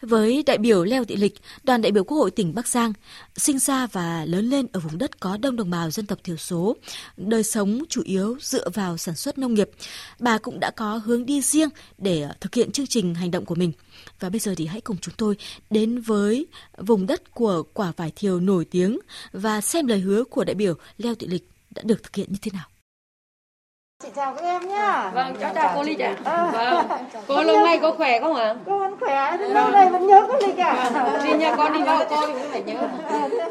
Với 0.00 0.42
đại 0.46 0.58
biểu 0.58 0.84
Leo 0.84 1.04
Thị 1.04 1.16
Lịch, 1.16 1.34
đoàn 1.62 1.82
đại 1.82 1.92
biểu 1.92 2.04
Quốc 2.04 2.16
hội 2.16 2.30
tỉnh 2.30 2.54
Bắc 2.54 2.68
Giang, 2.68 2.92
sinh 3.36 3.58
ra 3.58 3.86
và 3.86 4.24
lớn 4.24 4.44
lên 4.50 4.66
ở 4.72 4.80
vùng 4.80 4.98
đất 4.98 5.20
có 5.20 5.36
đông 5.36 5.56
đồng 5.56 5.70
bào 5.70 5.90
dân 5.90 6.06
tộc 6.06 6.18
thiểu 6.24 6.36
số, 6.36 6.76
đời 7.16 7.42
sống 7.42 7.82
chủ 7.88 8.02
yếu 8.04 8.36
dựa 8.40 8.68
vào 8.74 8.96
sản 8.96 9.16
xuất 9.16 9.38
nông 9.38 9.54
nghiệp. 9.54 9.70
Bà 10.18 10.38
cũng 10.38 10.60
đã 10.60 10.70
có 10.70 11.00
hướng 11.04 11.26
đi 11.26 11.40
riêng 11.40 11.68
để 11.98 12.28
thực 12.40 12.54
hiện 12.54 12.72
chương 12.72 12.86
trình 12.86 13.14
hành 13.14 13.30
động 13.30 13.44
của 13.44 13.54
mình. 13.54 13.72
Và 14.20 14.30
bây 14.30 14.38
giờ 14.38 14.54
thì 14.56 14.66
hãy 14.66 14.80
cùng 14.80 14.96
chúng 14.98 15.14
tôi 15.16 15.36
đến 15.70 16.00
với 16.00 16.46
vùng 16.78 17.06
đất 17.06 17.34
của 17.34 17.62
quả 17.72 17.92
vải 17.96 18.12
thiều 18.16 18.40
nổi 18.40 18.64
tiếng 18.64 18.98
và 19.32 19.60
xem 19.60 19.86
lời 19.86 20.00
hứa 20.00 20.24
của 20.24 20.44
đại 20.44 20.54
biểu 20.54 20.74
Leo 20.98 21.14
Thị 21.14 21.26
Lịch 21.26 21.48
đã 21.70 21.82
được 21.84 22.02
thực 22.02 22.16
hiện 22.16 22.26
như 22.30 22.38
thế 22.42 22.50
nào. 22.54 22.66
Chị 24.02 24.08
chào 24.16 24.34
các 24.34 24.44
em 24.44 24.68
nhá. 24.68 25.10
Vâng, 25.14 25.34
cháu 25.40 25.52
chào 25.54 25.72
cô 25.74 25.82
Ly 25.82 25.96
ạ. 25.98 26.14
À. 26.24 26.50
Vâng. 26.52 26.86
Cô 27.28 27.42
lâu 27.42 27.64
nay 27.64 27.78
có 27.82 27.92
khỏe 27.92 28.20
không 28.20 28.34
ạ? 28.34 28.54
Cô 28.66 28.78
vẫn 28.78 28.96
khỏe, 29.00 29.36
thế 29.38 29.48
lâu 29.48 29.70
nay 29.70 29.88
vẫn 29.88 30.06
nhớ 30.06 30.26
cô 30.28 30.34
Ly 30.46 30.52
cả. 30.56 30.90
Đi 31.24 31.32
nha 31.32 31.54
con 31.56 31.72
đi 31.72 31.80
đâu 31.84 31.98
cô 32.10 32.26
cũng 32.26 32.50
phải 32.50 32.62
nhớ. 32.62 32.74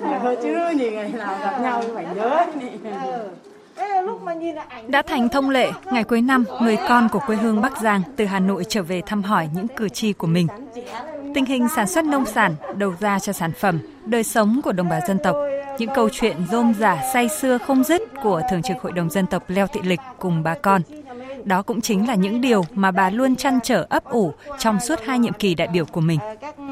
Nhớ 0.02 0.36
chứ, 0.44 0.56
nhìn 0.76 0.96
ngày 0.96 1.12
nào 1.18 1.36
gặp 1.44 1.62
nhau 1.62 1.82
phải 1.96 2.06
nhớ. 2.16 2.46
Đã 4.88 5.02
thành 5.02 5.30
thông 5.30 5.50
lệ, 5.50 5.72
ngày 5.92 6.04
cuối 6.04 6.22
năm, 6.22 6.46
người 6.62 6.78
con 6.90 7.10
của 7.12 7.20
quê 7.28 7.36
hương 7.36 7.62
Bắc 7.62 7.82
Giang 7.82 8.02
từ 8.16 8.26
Hà 8.26 8.40
Nội 8.40 8.64
trở 8.70 8.84
về 8.84 9.02
thăm 9.06 9.24
hỏi 9.24 9.50
những 9.54 9.68
cử 9.68 9.90
tri 9.90 10.14
của 10.14 10.28
mình. 10.28 10.48
Tình 11.36 11.46
hình 11.46 11.68
sản 11.76 11.88
xuất 11.88 12.06
nông 12.06 12.26
sản, 12.26 12.56
đầu 12.78 12.94
ra 13.00 13.20
cho 13.20 13.34
sản 13.34 13.52
phẩm, 13.52 13.80
đời 14.06 14.24
sống 14.24 14.62
của 14.64 14.72
đồng 14.72 14.90
bào 14.90 15.00
dân 15.08 15.18
tộc, 15.24 15.36
những 15.78 15.90
câu 15.96 16.10
chuyện 16.10 16.38
rôm 16.52 16.74
rả 16.80 16.98
say 17.14 17.30
xưa 17.30 17.58
không 17.58 17.84
dứt 17.84 18.02
của 18.24 18.42
Thường 18.50 18.62
trực 18.62 18.78
Hội 18.82 18.92
đồng 18.92 19.10
Dân 19.10 19.26
tộc 19.26 19.44
Leo 19.48 19.68
Thị 19.68 19.82
Lịch 19.84 20.00
cùng 20.20 20.44
bà 20.44 20.56
con. 20.56 20.82
Đó 21.44 21.62
cũng 21.62 21.82
chính 21.82 22.08
là 22.08 22.16
những 22.16 22.42
điều 22.42 22.66
mà 22.74 22.92
bà 22.92 23.10
luôn 23.10 23.36
chăn 23.36 23.60
trở 23.64 23.86
ấp 23.90 24.04
ủ 24.04 24.34
trong 24.60 24.80
suốt 24.80 25.00
hai 25.06 25.20
nhiệm 25.20 25.34
kỳ 25.34 25.56
đại 25.56 25.68
biểu 25.68 25.86
của 25.86 26.02
mình. 26.02 26.20
Các 26.42 26.58
ừ, 26.58 26.64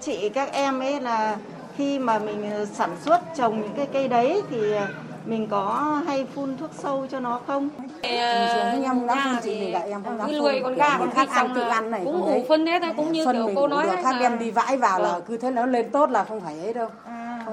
chị, 0.00 0.28
các 0.28 0.52
em 0.52 0.80
ấy 0.80 1.00
là 1.00 1.36
khi 1.76 1.98
mà 1.98 2.18
mình 2.18 2.50
ờ, 2.50 2.64
sản 2.64 2.90
xuất 3.04 3.20
trồng 3.36 3.60
những 3.60 3.74
cái 3.76 3.86
cây 3.92 4.08
đấy 4.08 4.42
thì 4.50 4.72
ờ, 4.72 4.86
mình 5.26 5.46
có 5.50 6.00
hay 6.06 6.26
phun 6.34 6.56
thuốc 6.56 6.70
sâu 6.78 7.06
cho 7.10 7.20
nó 7.20 7.40
không? 7.46 7.68
Em 8.02 8.82
em 8.82 9.08
chị 9.42 9.56
thì 9.60 9.70
lại 9.70 9.90
em 9.90 10.04
không 10.04 10.18
dám 10.18 10.30
phun. 10.40 10.62
con 10.62 10.74
gà 10.74 10.96
con 10.98 11.10
khác 11.10 11.28
ăn 11.30 11.52
tự 11.54 11.60
ăn 11.60 11.90
này 11.90 12.00
cũng 12.04 12.22
ủ 12.22 12.44
phân 12.48 12.66
hết 12.66 12.82
thôi 12.82 12.92
cũng 12.96 13.12
như 13.12 13.24
kiểu 13.32 13.50
cô 13.54 13.68
nói 13.68 13.86
khác 14.02 14.16
đem 14.20 14.38
đi 14.38 14.50
vãi 14.50 14.76
vào 14.76 15.00
là 15.00 15.12
vâng. 15.12 15.22
cứ 15.26 15.36
thế 15.36 15.50
nó 15.50 15.66
lên 15.66 15.90
tốt 15.90 16.10
là 16.10 16.24
không 16.24 16.40
phải 16.40 16.58
ấy 16.58 16.74
đâu. 16.74 16.88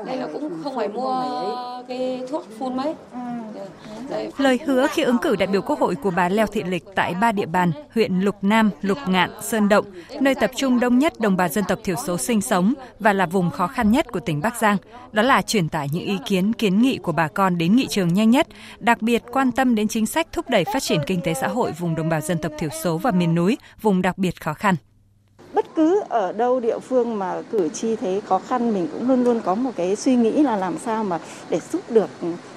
Đây 0.05 0.17
là 0.17 0.27
cũng 0.33 0.63
không 0.63 0.75
phải 0.75 0.87
mua 0.87 1.23
cái 1.87 2.21
thuốc 2.29 2.47
phun 2.59 2.77
mấy. 2.77 2.95
Ừ. 3.11 3.19
Lời 4.37 4.59
hứa 4.65 4.87
khi 4.87 5.03
ứng 5.03 5.17
cử 5.17 5.35
đại 5.35 5.47
biểu 5.47 5.61
Quốc 5.61 5.79
hội 5.79 5.95
của 5.95 6.11
bà 6.11 6.29
Leo 6.29 6.47
Thị 6.47 6.63
Lịch 6.63 6.83
tại 6.95 7.15
ba 7.21 7.31
địa 7.31 7.45
bàn 7.45 7.71
huyện 7.93 8.19
Lục 8.19 8.35
Nam, 8.41 8.69
Lục 8.81 8.97
Ngạn, 9.07 9.29
Sơn 9.41 9.69
Động, 9.69 9.85
nơi 10.19 10.35
tập 10.35 10.51
trung 10.55 10.79
đông 10.79 10.99
nhất 10.99 11.19
đồng 11.19 11.37
bào 11.37 11.47
dân 11.47 11.63
tộc 11.67 11.79
thiểu 11.83 11.95
số 12.05 12.17
sinh 12.17 12.41
sống 12.41 12.73
và 12.99 13.13
là 13.13 13.25
vùng 13.25 13.51
khó 13.51 13.67
khăn 13.67 13.91
nhất 13.91 14.11
của 14.11 14.19
tỉnh 14.19 14.41
Bắc 14.41 14.57
Giang, 14.61 14.77
đó 15.11 15.23
là 15.23 15.41
truyền 15.41 15.69
tải 15.69 15.87
những 15.91 16.05
ý 16.05 16.17
kiến 16.25 16.53
kiến 16.53 16.81
nghị 16.81 16.97
của 16.97 17.11
bà 17.11 17.27
con 17.27 17.57
đến 17.57 17.75
nghị 17.75 17.87
trường 17.87 18.13
nhanh 18.13 18.29
nhất, 18.29 18.47
đặc 18.79 19.01
biệt 19.01 19.23
quan 19.31 19.51
tâm 19.51 19.75
đến 19.75 19.87
chính 19.87 20.05
sách 20.05 20.27
thúc 20.31 20.49
đẩy 20.49 20.63
phát 20.65 20.83
triển 20.83 21.01
kinh 21.07 21.21
tế 21.21 21.33
xã 21.33 21.47
hội 21.47 21.71
vùng 21.71 21.95
đồng 21.95 22.09
bào 22.09 22.21
dân 22.21 22.37
tộc 22.37 22.51
thiểu 22.57 22.69
số 22.83 22.97
và 22.97 23.11
miền 23.11 23.35
núi, 23.35 23.57
vùng 23.81 24.01
đặc 24.01 24.17
biệt 24.17 24.41
khó 24.41 24.53
khăn 24.53 24.75
bất 25.53 25.65
cứ 25.75 26.01
ở 26.09 26.31
đâu 26.31 26.59
địa 26.59 26.79
phương 26.79 27.19
mà 27.19 27.41
cử 27.51 27.69
tri 27.69 27.95
thấy 27.95 28.21
khó 28.21 28.39
khăn 28.39 28.73
mình 28.73 28.87
cũng 28.91 29.07
luôn 29.07 29.23
luôn 29.23 29.41
có 29.45 29.55
một 29.55 29.71
cái 29.75 29.95
suy 29.95 30.15
nghĩ 30.15 30.43
là 30.43 30.55
làm 30.55 30.77
sao 30.77 31.03
mà 31.03 31.19
để 31.49 31.59
giúp 31.71 31.81
được 31.91 32.09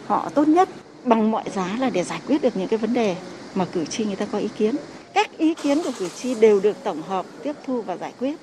họ 0.06 0.30
tốt 0.34 0.48
nhất 0.48 0.68
bằng 1.04 1.30
mọi 1.30 1.44
giá 1.54 1.76
là 1.80 1.90
để 1.90 2.04
giải 2.04 2.20
quyết 2.26 2.42
được 2.42 2.56
những 2.56 2.68
cái 2.68 2.78
vấn 2.78 2.94
đề 2.94 3.16
mà 3.54 3.64
cử 3.64 3.84
tri 3.84 4.04
người 4.04 4.16
ta 4.16 4.26
có 4.32 4.38
ý 4.38 4.48
kiến. 4.58 4.76
Các 5.14 5.38
ý 5.38 5.54
kiến 5.54 5.78
của 5.84 5.92
cử 5.98 6.08
tri 6.08 6.34
đều 6.34 6.60
được 6.60 6.76
tổng 6.84 7.02
hợp, 7.02 7.26
tiếp 7.42 7.52
thu 7.66 7.82
và 7.82 7.96
giải 7.96 8.12
quyết. 8.18 8.36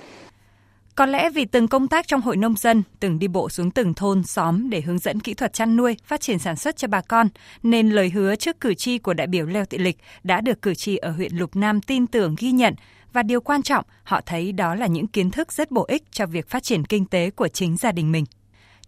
Có 0.96 1.06
lẽ 1.06 1.30
vì 1.30 1.46
từng 1.46 1.68
công 1.68 1.88
tác 1.88 2.08
trong 2.08 2.22
hội 2.22 2.38
nông 2.38 2.56
dân, 2.58 2.84
từng 3.00 3.20
đi 3.20 3.28
bộ 3.28 3.50
xuống 3.50 3.72
từng 3.72 3.94
thôn, 3.94 4.24
xóm 4.24 4.70
để 4.70 4.82
hướng 4.82 5.00
dẫn 5.00 5.20
kỹ 5.20 5.34
thuật 5.34 5.54
chăn 5.54 5.76
nuôi, 5.76 5.98
phát 6.06 6.22
triển 6.22 6.40
sản 6.40 6.56
xuất 6.56 6.78
cho 6.78 6.88
bà 6.88 7.02
con, 7.02 7.28
nên 7.64 7.90
lời 7.90 8.10
hứa 8.10 8.36
trước 8.36 8.60
cử 8.60 8.74
tri 8.74 8.98
của 8.98 9.14
đại 9.14 9.28
biểu 9.28 9.46
Leo 9.46 9.66
Thị 9.66 9.78
Lịch 9.78 9.98
đã 10.24 10.42
được 10.42 10.62
cử 10.62 10.76
tri 10.76 10.98
ở 10.98 11.12
huyện 11.12 11.36
Lục 11.36 11.56
Nam 11.56 11.82
tin 11.82 12.08
tưởng 12.08 12.36
ghi 12.40 12.52
nhận 12.52 12.74
và 13.14 13.24
điều 13.24 13.42
quan 13.42 13.62
trọng, 13.62 13.86
họ 14.04 14.22
thấy 14.26 14.52
đó 14.52 14.76
là 14.76 14.88
những 14.88 15.08
kiến 15.08 15.32
thức 15.32 15.54
rất 15.54 15.72
bổ 15.72 15.86
ích 15.88 16.04
cho 16.12 16.26
việc 16.26 16.50
phát 16.50 16.64
triển 16.64 16.86
kinh 16.86 17.06
tế 17.06 17.30
của 17.30 17.48
chính 17.48 17.78
gia 17.78 17.92
đình 17.92 18.12
mình. 18.12 18.26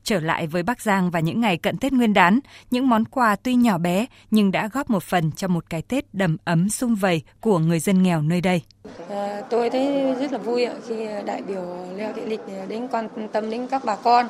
Trở 0.04 0.20
lại 0.20 0.48
với 0.48 0.64
Bắc 0.64 0.82
Giang 0.82 1.12
và 1.12 1.20
những 1.20 1.42
ngày 1.42 1.58
cận 1.58 1.78
Tết 1.78 1.94
Nguyên 1.94 2.14
đán, 2.14 2.40
những 2.72 2.90
món 2.90 3.06
quà 3.06 3.36
tuy 3.36 3.56
nhỏ 3.56 3.78
bé 3.78 4.06
nhưng 4.32 4.52
đã 4.52 4.70
góp 4.74 4.90
một 4.90 5.04
phần 5.04 5.32
cho 5.32 5.48
một 5.48 5.70
cái 5.70 5.82
Tết 5.82 6.14
đầm 6.14 6.38
ấm 6.46 6.70
sung 6.70 6.96
vầy 6.96 7.22
của 7.40 7.60
người 7.60 7.80
dân 7.80 8.04
nghèo 8.04 8.22
nơi 8.22 8.42
đây. 8.42 8.62
À, 9.10 9.42
tôi 9.50 9.70
thấy 9.70 10.16
rất 10.20 10.32
là 10.32 10.38
vui 10.38 10.68
khi 10.88 11.08
đại 11.26 11.42
biểu 11.42 11.88
Leo 11.96 12.14
Thị 12.14 12.22
Lịch 12.26 12.42
đến 12.68 12.88
quan 12.92 13.08
tâm 13.34 13.50
đến 13.50 13.68
các 13.68 13.86
bà 13.86 13.96
con 13.96 14.28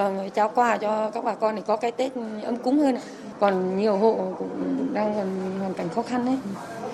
và 0.00 0.28
trao 0.34 0.50
quà 0.54 0.76
cho 0.76 1.10
các 1.10 1.24
bà 1.24 1.34
con 1.34 1.56
để 1.56 1.62
có 1.66 1.76
cái 1.76 1.90
Tết 1.90 2.12
ấm 2.44 2.56
cúng 2.56 2.78
hơn. 2.78 2.98
Còn 3.40 3.78
nhiều 3.78 3.96
hộ 3.96 4.18
cũng 4.38 4.48
đang 4.92 5.14
còn 5.14 5.60
hoàn 5.60 5.74
cảnh 5.74 5.88
khó 5.94 6.02
khăn 6.02 6.26
đấy 6.26 6.36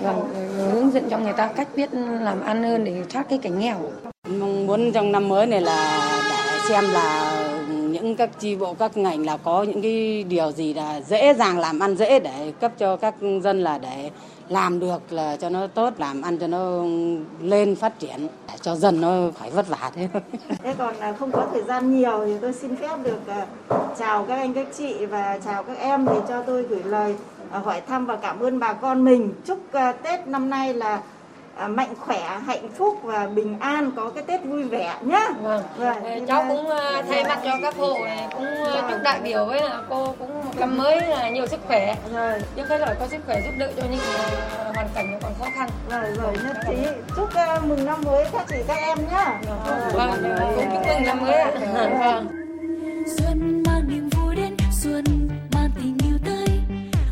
và 0.01 0.14
hướng 0.73 0.90
dẫn 0.90 1.09
cho 1.11 1.19
người 1.19 1.33
ta 1.33 1.47
cách 1.47 1.69
biết 1.77 1.95
làm 2.21 2.40
ăn 2.40 2.62
hơn 2.62 2.85
để 2.85 3.03
thoát 3.11 3.29
cái 3.29 3.38
cảnh 3.38 3.59
nghèo. 3.59 3.77
Mong 4.29 4.66
muốn 4.66 4.92
trong 4.92 5.12
năm 5.12 5.29
mới 5.29 5.47
này 5.47 5.61
là 5.61 6.11
để 6.31 6.59
xem 6.69 6.85
là 6.92 7.33
những 7.71 8.16
các 8.16 8.31
chi 8.40 8.57
bộ, 8.57 8.75
các 8.75 8.97
ngành 8.97 9.27
là 9.27 9.37
có 9.37 9.62
những 9.62 9.83
cái 9.83 10.25
điều 10.29 10.53
gì 10.53 10.75
là 10.75 11.01
dễ 11.01 11.35
dàng 11.35 11.59
làm 11.59 11.81
ăn, 11.81 11.97
dễ 11.97 12.21
để 12.21 12.53
cấp 12.61 12.73
cho 12.79 12.97
các 12.97 13.14
dân 13.42 13.64
là 13.64 13.79
để 13.79 14.11
làm 14.48 14.80
được 14.80 15.12
là 15.12 15.37
cho 15.37 15.48
nó 15.48 15.66
tốt, 15.66 15.94
làm 15.98 16.22
ăn 16.22 16.38
cho 16.38 16.46
nó 16.46 16.82
lên 17.40 17.76
phát 17.76 17.98
triển 17.98 18.28
để 18.48 18.54
cho 18.61 18.76
dân 18.76 19.00
nó 19.00 19.30
phải 19.35 19.50
vất 19.50 19.68
vả 19.68 19.90
thế. 19.94 20.09
Thế 20.62 20.74
còn 20.78 20.94
à, 21.00 21.12
không 21.12 21.30
có 21.32 21.46
thời 21.52 21.62
gian 21.62 21.98
nhiều 21.98 22.22
thì 22.26 22.32
tôi 22.40 22.52
xin 22.52 22.76
phép 22.76 22.96
được 23.02 23.20
à, 23.26 23.46
chào 23.98 24.24
các 24.24 24.37
anh, 24.37 24.54
các 24.54 24.66
chị 24.78 25.06
và 25.06 25.38
chào 25.44 25.62
các 25.62 25.78
em 25.78 26.06
thì 26.06 26.16
cho 26.28 26.42
tôi 26.42 26.62
gửi 26.62 26.82
lời 26.85 27.14
à, 27.50 27.59
hỏi 27.59 27.80
thăm 27.80 28.06
và 28.06 28.16
cảm 28.16 28.40
ơn 28.40 28.59
bà 28.59 28.72
con 28.72 29.04
mình. 29.04 29.32
Chúc 29.44 29.59
Tết 30.02 30.26
năm 30.26 30.50
nay 30.50 30.74
là 30.74 31.02
mạnh 31.69 31.95
khỏe, 32.01 32.38
hạnh 32.47 32.69
phúc 32.79 32.99
và 33.03 33.27
bình 33.27 33.57
an, 33.61 33.90
có 33.97 34.11
cái 34.11 34.25
Tết 34.27 34.45
vui 34.45 34.64
vẻ 34.64 34.97
nhá. 35.01 35.29
Vâng. 35.42 35.62
vâng. 35.77 36.27
Cháu 36.27 36.45
cũng 36.49 36.66
thay 37.09 37.25
mặt 37.25 37.40
cho 37.45 37.59
các 37.62 37.77
hộ 37.77 37.99
cũng 38.37 38.47
chúc 38.90 39.03
đại 39.03 39.21
biểu 39.21 39.47
với 39.47 39.62
là 39.62 39.83
cô 39.88 40.14
cũng 40.19 40.45
một 40.45 40.53
năm 40.57 40.77
mới 40.77 41.01
là 41.01 41.31
nhiều 41.31 41.47
sức 41.47 41.61
khỏe. 41.66 41.97
Rồi. 42.14 42.33
Những 42.57 42.66
cái 42.69 42.79
loại 42.79 42.95
có 43.01 43.07
sức 43.07 43.19
khỏe 43.27 43.40
giúp 43.40 43.53
đỡ 43.59 43.73
cho 43.77 43.83
những 43.90 44.01
hoàn 44.75 44.88
cảnh 44.95 45.19
còn 45.23 45.33
khó 45.38 45.47
khăn. 45.55 45.69
Rồi 45.90 46.05
rồi 46.23 46.33
nhất 46.45 46.57
trí. 46.69 46.77
Chúc 47.16 47.29
mừng 47.66 47.85
năm 47.85 48.03
mới 48.05 48.27
các 48.33 48.47
chị 48.49 48.57
các 48.69 48.77
em 48.77 48.99
nhá. 49.11 49.40
Vâng. 49.92 50.11
Cũng 50.57 50.69
chúc 50.71 50.87
mừng 50.95 51.05
năm 51.05 51.21
mới 51.21 51.35
ạ. 51.35 51.51
Vâng. 51.99 52.29
Xuân 53.19 53.62
mang 53.66 53.83
niềm 53.88 54.09
vui 54.09 54.37
đến, 54.37 54.57
xuân 54.83 55.05
mang 55.55 55.71
tình 55.77 55.99
yêu 56.09 56.19
tới. 56.27 56.61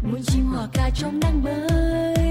Muôn 0.02 0.22
chim 0.22 0.52
hòa 0.54 0.66
ca 0.72 0.90
trong 0.94 1.20
nắng 1.20 1.42
mới. 1.44 2.23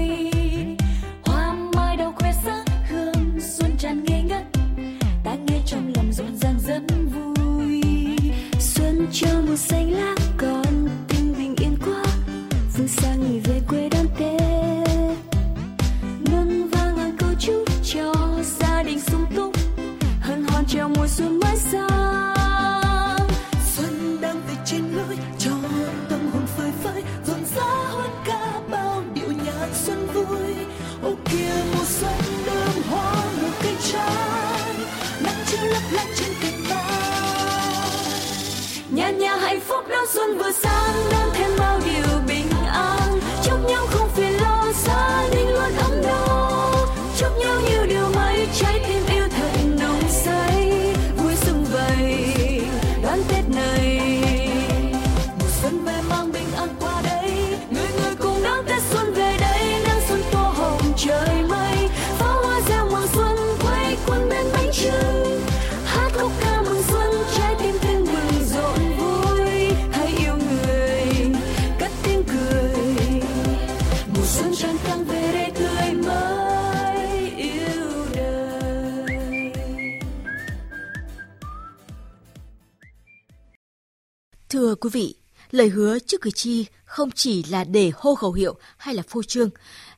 Điều 48.52 48.62
may 48.62 48.73
Thưa 84.74 84.88
quý 84.88 84.90
vị, 84.92 85.14
lời 85.50 85.68
hứa 85.68 85.98
trước 85.98 86.20
cử 86.20 86.30
tri 86.34 86.66
không 86.84 87.08
chỉ 87.14 87.44
là 87.50 87.64
để 87.72 87.90
hô 87.94 88.14
khẩu 88.14 88.32
hiệu 88.32 88.54
hay 88.78 88.94
là 88.94 89.02
phô 89.08 89.22
trương, 89.22 89.50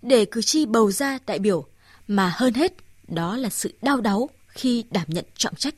để 0.03 0.25
cử 0.31 0.41
tri 0.41 0.67
bầu 0.67 0.91
ra 0.91 1.19
đại 1.27 1.39
biểu, 1.39 1.65
mà 2.09 2.33
hơn 2.35 2.53
hết 2.55 2.73
đó 3.09 3.37
là 3.37 3.49
sự 3.49 3.71
đau 3.83 4.01
đáu 4.01 4.29
khi 4.49 4.85
đảm 4.93 5.05
nhận 5.09 5.25
trọng 5.35 5.55
trách. 5.55 5.75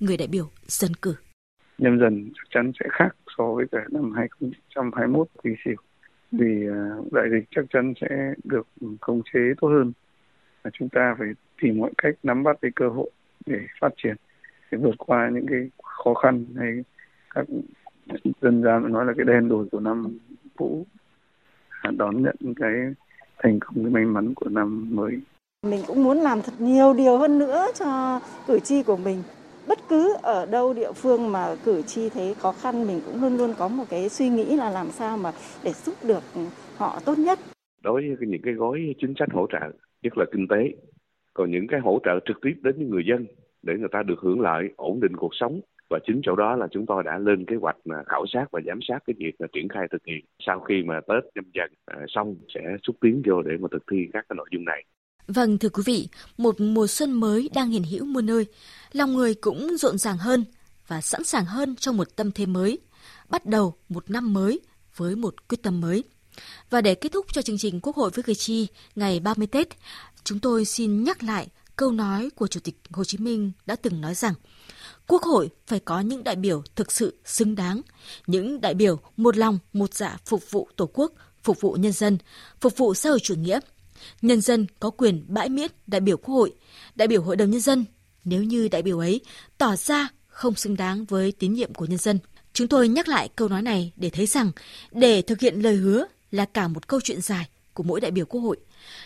Người 0.00 0.16
đại 0.16 0.28
biểu 0.28 0.50
dân 0.66 0.94
cử. 0.94 1.14
Nhân 1.78 1.98
dân 2.00 2.30
chắc 2.34 2.44
chắn 2.50 2.72
sẽ 2.80 2.86
khác 2.92 3.16
so 3.38 3.44
với 3.56 3.66
cả 3.72 3.78
năm 3.90 4.12
2021 4.16 5.28
quý 5.42 5.50
sửu 5.64 5.76
vì 6.32 6.66
à, 6.68 6.80
đại 7.12 7.24
dịch 7.32 7.48
chắc 7.50 7.64
chắn 7.70 7.94
sẽ 8.00 8.34
được 8.44 8.66
khống 9.00 9.22
chế 9.32 9.40
tốt 9.60 9.68
hơn. 9.68 9.92
Và 10.62 10.70
chúng 10.78 10.88
ta 10.88 11.14
phải 11.18 11.28
tìm 11.62 11.78
mọi 11.78 11.90
cách 11.98 12.14
nắm 12.22 12.42
bắt 12.42 12.56
cái 12.62 12.70
cơ 12.76 12.88
hội 12.88 13.10
để 13.46 13.58
phát 13.80 13.92
triển 14.02 14.16
để 14.70 14.78
vượt 14.78 14.94
qua 14.98 15.30
những 15.34 15.46
cái 15.50 15.70
khó 15.82 16.14
khăn 16.14 16.46
hay 16.58 16.70
các 17.34 17.44
dân 18.42 18.62
gian 18.62 18.92
nói 18.92 19.06
là 19.06 19.12
cái 19.16 19.26
đen 19.26 19.48
đổi 19.48 19.66
của 19.72 19.80
năm 19.80 20.18
cũ 20.56 20.86
đón 21.90 22.22
nhận 22.22 22.36
cái 22.56 22.72
thành 23.42 23.58
công 23.60 23.74
cái 23.74 23.92
may 23.92 24.04
mắn 24.04 24.34
của 24.34 24.48
năm 24.48 24.88
mới. 24.90 25.20
Mình 25.66 25.80
cũng 25.86 26.04
muốn 26.04 26.18
làm 26.18 26.42
thật 26.42 26.52
nhiều 26.58 26.94
điều 26.94 27.18
hơn 27.18 27.38
nữa 27.38 27.66
cho 27.74 28.20
cử 28.46 28.58
tri 28.58 28.82
của 28.82 28.96
mình. 28.96 29.22
Bất 29.68 29.78
cứ 29.88 30.14
ở 30.22 30.46
đâu 30.46 30.74
địa 30.74 30.92
phương 30.92 31.32
mà 31.32 31.56
cử 31.64 31.82
tri 31.82 32.08
thấy 32.08 32.34
khó 32.34 32.52
khăn 32.52 32.86
mình 32.86 33.00
cũng 33.06 33.22
luôn 33.22 33.36
luôn 33.36 33.54
có 33.58 33.68
một 33.68 33.84
cái 33.90 34.08
suy 34.08 34.28
nghĩ 34.28 34.56
là 34.56 34.70
làm 34.70 34.90
sao 34.90 35.18
mà 35.18 35.32
để 35.64 35.72
giúp 35.72 35.94
được 36.04 36.22
họ 36.76 37.00
tốt 37.04 37.18
nhất. 37.18 37.38
Đối 37.82 38.14
với 38.18 38.28
những 38.28 38.42
cái 38.42 38.54
gói 38.54 38.94
chính 39.00 39.14
sách 39.18 39.28
hỗ 39.32 39.46
trợ 39.52 39.58
nhất 40.02 40.18
là 40.18 40.24
kinh 40.32 40.48
tế 40.48 40.56
còn 41.34 41.50
những 41.50 41.66
cái 41.66 41.80
hỗ 41.80 42.00
trợ 42.04 42.20
trực 42.26 42.36
tiếp 42.42 42.54
đến 42.62 42.76
với 42.76 42.86
người 42.86 43.02
dân 43.06 43.26
để 43.62 43.74
người 43.78 43.88
ta 43.92 44.02
được 44.02 44.18
hưởng 44.18 44.40
lợi 44.40 44.68
ổn 44.76 45.00
định 45.00 45.16
cuộc 45.16 45.34
sống 45.34 45.60
và 45.92 45.98
chính 46.06 46.20
chỗ 46.24 46.36
đó 46.36 46.56
là 46.56 46.66
chúng 46.72 46.86
tôi 46.86 47.02
đã 47.02 47.18
lên 47.18 47.44
kế 47.44 47.56
hoạch 47.56 47.76
khảo 48.06 48.24
sát 48.32 48.44
và 48.50 48.60
giám 48.66 48.78
sát 48.88 48.98
cái 49.06 49.14
việc 49.18 49.32
là 49.38 49.46
triển 49.52 49.68
khai 49.68 49.86
thực 49.92 50.02
hiện 50.06 50.24
sau 50.46 50.60
khi 50.60 50.74
mà 50.86 51.00
Tết 51.08 51.24
nhâm 51.34 51.44
dần 51.54 51.70
à, 51.86 51.98
xong 52.08 52.36
sẽ 52.54 52.60
xúc 52.86 52.96
tiến 53.00 53.22
vô 53.26 53.42
để 53.42 53.52
mà 53.60 53.68
thực 53.72 53.82
thi 53.90 53.98
các 54.12 54.24
cái 54.28 54.36
nội 54.36 54.48
dung 54.52 54.64
này. 54.64 54.84
Vâng 55.26 55.58
thưa 55.58 55.68
quý 55.68 55.82
vị, 55.86 56.08
một 56.38 56.54
mùa 56.60 56.86
xuân 56.86 57.12
mới 57.12 57.50
đang 57.54 57.68
hiện 57.70 57.82
hữu 57.92 58.04
muôn 58.04 58.26
nơi, 58.26 58.46
lòng 58.92 59.12
người 59.12 59.34
cũng 59.34 59.76
rộn 59.76 59.98
ràng 59.98 60.16
hơn 60.16 60.44
và 60.86 61.00
sẵn 61.00 61.24
sàng 61.24 61.44
hơn 61.44 61.76
trong 61.76 61.96
một 61.96 62.16
tâm 62.16 62.30
thế 62.34 62.46
mới, 62.46 62.78
bắt 63.30 63.46
đầu 63.46 63.74
một 63.88 64.10
năm 64.10 64.34
mới 64.34 64.60
với 64.96 65.16
một 65.16 65.48
quyết 65.48 65.62
tâm 65.62 65.80
mới. 65.80 66.04
Và 66.70 66.80
để 66.80 66.94
kết 66.94 67.12
thúc 67.12 67.26
cho 67.32 67.42
chương 67.42 67.58
trình 67.58 67.80
Quốc 67.82 67.96
hội 67.96 68.10
với 68.14 68.22
cử 68.22 68.34
tri 68.34 68.66
ngày 68.96 69.20
30 69.20 69.46
Tết, 69.46 69.68
chúng 70.24 70.38
tôi 70.38 70.64
xin 70.64 71.04
nhắc 71.04 71.22
lại 71.22 71.48
câu 71.76 71.92
nói 71.92 72.30
của 72.36 72.46
Chủ 72.46 72.60
tịch 72.60 72.80
Hồ 72.90 73.04
Chí 73.04 73.18
Minh 73.18 73.52
đã 73.66 73.76
từng 73.76 74.00
nói 74.00 74.14
rằng 74.14 74.34
Quốc 75.06 75.22
hội 75.22 75.50
phải 75.66 75.80
có 75.80 76.00
những 76.00 76.24
đại 76.24 76.36
biểu 76.36 76.62
thực 76.76 76.92
sự 76.92 77.20
xứng 77.24 77.54
đáng, 77.54 77.80
những 78.26 78.60
đại 78.60 78.74
biểu 78.74 79.00
một 79.16 79.36
lòng, 79.36 79.58
một 79.72 79.94
dạ 79.94 80.16
phục 80.24 80.50
vụ 80.50 80.68
Tổ 80.76 80.90
quốc, 80.92 81.12
phục 81.42 81.60
vụ 81.60 81.72
nhân 81.72 81.92
dân, 81.92 82.18
phục 82.60 82.76
vụ 82.76 82.94
xã 82.94 83.10
hội 83.10 83.20
chủ 83.20 83.34
nghĩa. 83.34 83.60
Nhân 84.22 84.40
dân 84.40 84.66
có 84.80 84.90
quyền 84.90 85.24
bãi 85.28 85.48
miễn 85.48 85.70
đại 85.86 86.00
biểu 86.00 86.16
Quốc 86.16 86.34
hội, 86.34 86.54
đại 86.94 87.08
biểu 87.08 87.22
Hội 87.22 87.36
đồng 87.36 87.50
Nhân 87.50 87.60
dân 87.60 87.84
nếu 88.24 88.42
như 88.42 88.68
đại 88.68 88.82
biểu 88.82 88.98
ấy 88.98 89.20
tỏ 89.58 89.76
ra 89.76 90.08
không 90.28 90.54
xứng 90.54 90.76
đáng 90.76 91.04
với 91.04 91.32
tín 91.32 91.52
nhiệm 91.52 91.74
của 91.74 91.84
nhân 91.84 91.98
dân. 91.98 92.18
Chúng 92.52 92.68
tôi 92.68 92.88
nhắc 92.88 93.08
lại 93.08 93.28
câu 93.36 93.48
nói 93.48 93.62
này 93.62 93.92
để 93.96 94.10
thấy 94.10 94.26
rằng 94.26 94.50
để 94.90 95.22
thực 95.22 95.40
hiện 95.40 95.62
lời 95.62 95.74
hứa 95.74 96.06
là 96.30 96.44
cả 96.44 96.68
một 96.68 96.88
câu 96.88 97.00
chuyện 97.00 97.20
dài 97.20 97.48
của 97.74 97.82
mỗi 97.82 98.00
đại 98.00 98.10
biểu 98.10 98.26
Quốc 98.26 98.40
hội. 98.40 98.56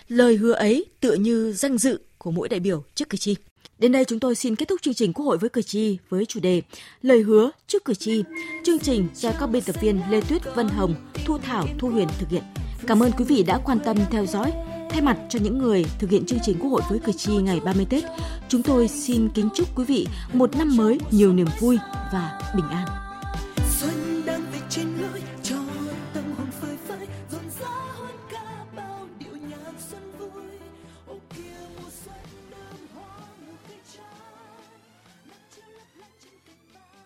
Lời 0.08 0.36
hứa 0.36 0.52
ấy 0.52 0.86
tựa 1.00 1.14
như 1.14 1.52
danh 1.52 1.78
dự 1.78 2.00
của 2.18 2.30
mỗi 2.30 2.48
đại 2.48 2.60
biểu 2.60 2.84
trước 2.94 3.08
cử 3.10 3.18
tri. 3.18 3.36
Đến 3.78 3.92
đây 3.92 4.04
chúng 4.04 4.20
tôi 4.20 4.34
xin 4.34 4.56
kết 4.56 4.68
thúc 4.68 4.82
chương 4.82 4.94
trình 4.94 5.12
Quốc 5.12 5.24
hội 5.24 5.38
với 5.38 5.50
cử 5.50 5.62
tri 5.62 5.98
với 6.08 6.26
chủ 6.26 6.40
đề 6.40 6.62
Lời 7.02 7.22
hứa 7.22 7.50
trước 7.66 7.84
cử 7.84 7.94
tri. 7.94 8.22
Chương 8.64 8.78
trình 8.78 9.08
do 9.14 9.32
các 9.40 9.46
biên 9.46 9.62
tập 9.62 9.76
viên 9.80 10.00
Lê 10.10 10.20
Tuyết, 10.20 10.54
Vân 10.54 10.68
Hồng, 10.68 10.94
Thu 11.24 11.38
Thảo, 11.38 11.66
Thu 11.78 11.88
Huyền 11.88 12.08
thực 12.18 12.28
hiện. 12.28 12.42
Cảm 12.86 13.02
ơn 13.02 13.12
quý 13.12 13.24
vị 13.24 13.42
đã 13.42 13.58
quan 13.64 13.78
tâm 13.84 13.96
theo 14.10 14.26
dõi. 14.26 14.52
Thay 14.90 15.02
mặt 15.02 15.18
cho 15.28 15.38
những 15.42 15.58
người 15.58 15.84
thực 15.98 16.10
hiện 16.10 16.26
chương 16.26 16.38
trình 16.42 16.56
Quốc 16.60 16.70
hội 16.70 16.82
với 16.90 16.98
cử 16.98 17.12
tri 17.12 17.36
ngày 17.36 17.60
30 17.64 17.86
Tết, 17.90 18.04
chúng 18.48 18.62
tôi 18.62 18.88
xin 18.88 19.28
kính 19.34 19.48
chúc 19.54 19.78
quý 19.78 19.84
vị 19.84 20.06
một 20.32 20.56
năm 20.56 20.76
mới 20.76 20.98
nhiều 21.10 21.32
niềm 21.32 21.48
vui 21.60 21.78
và 22.12 22.52
bình 22.56 22.68
an. 22.70 23.05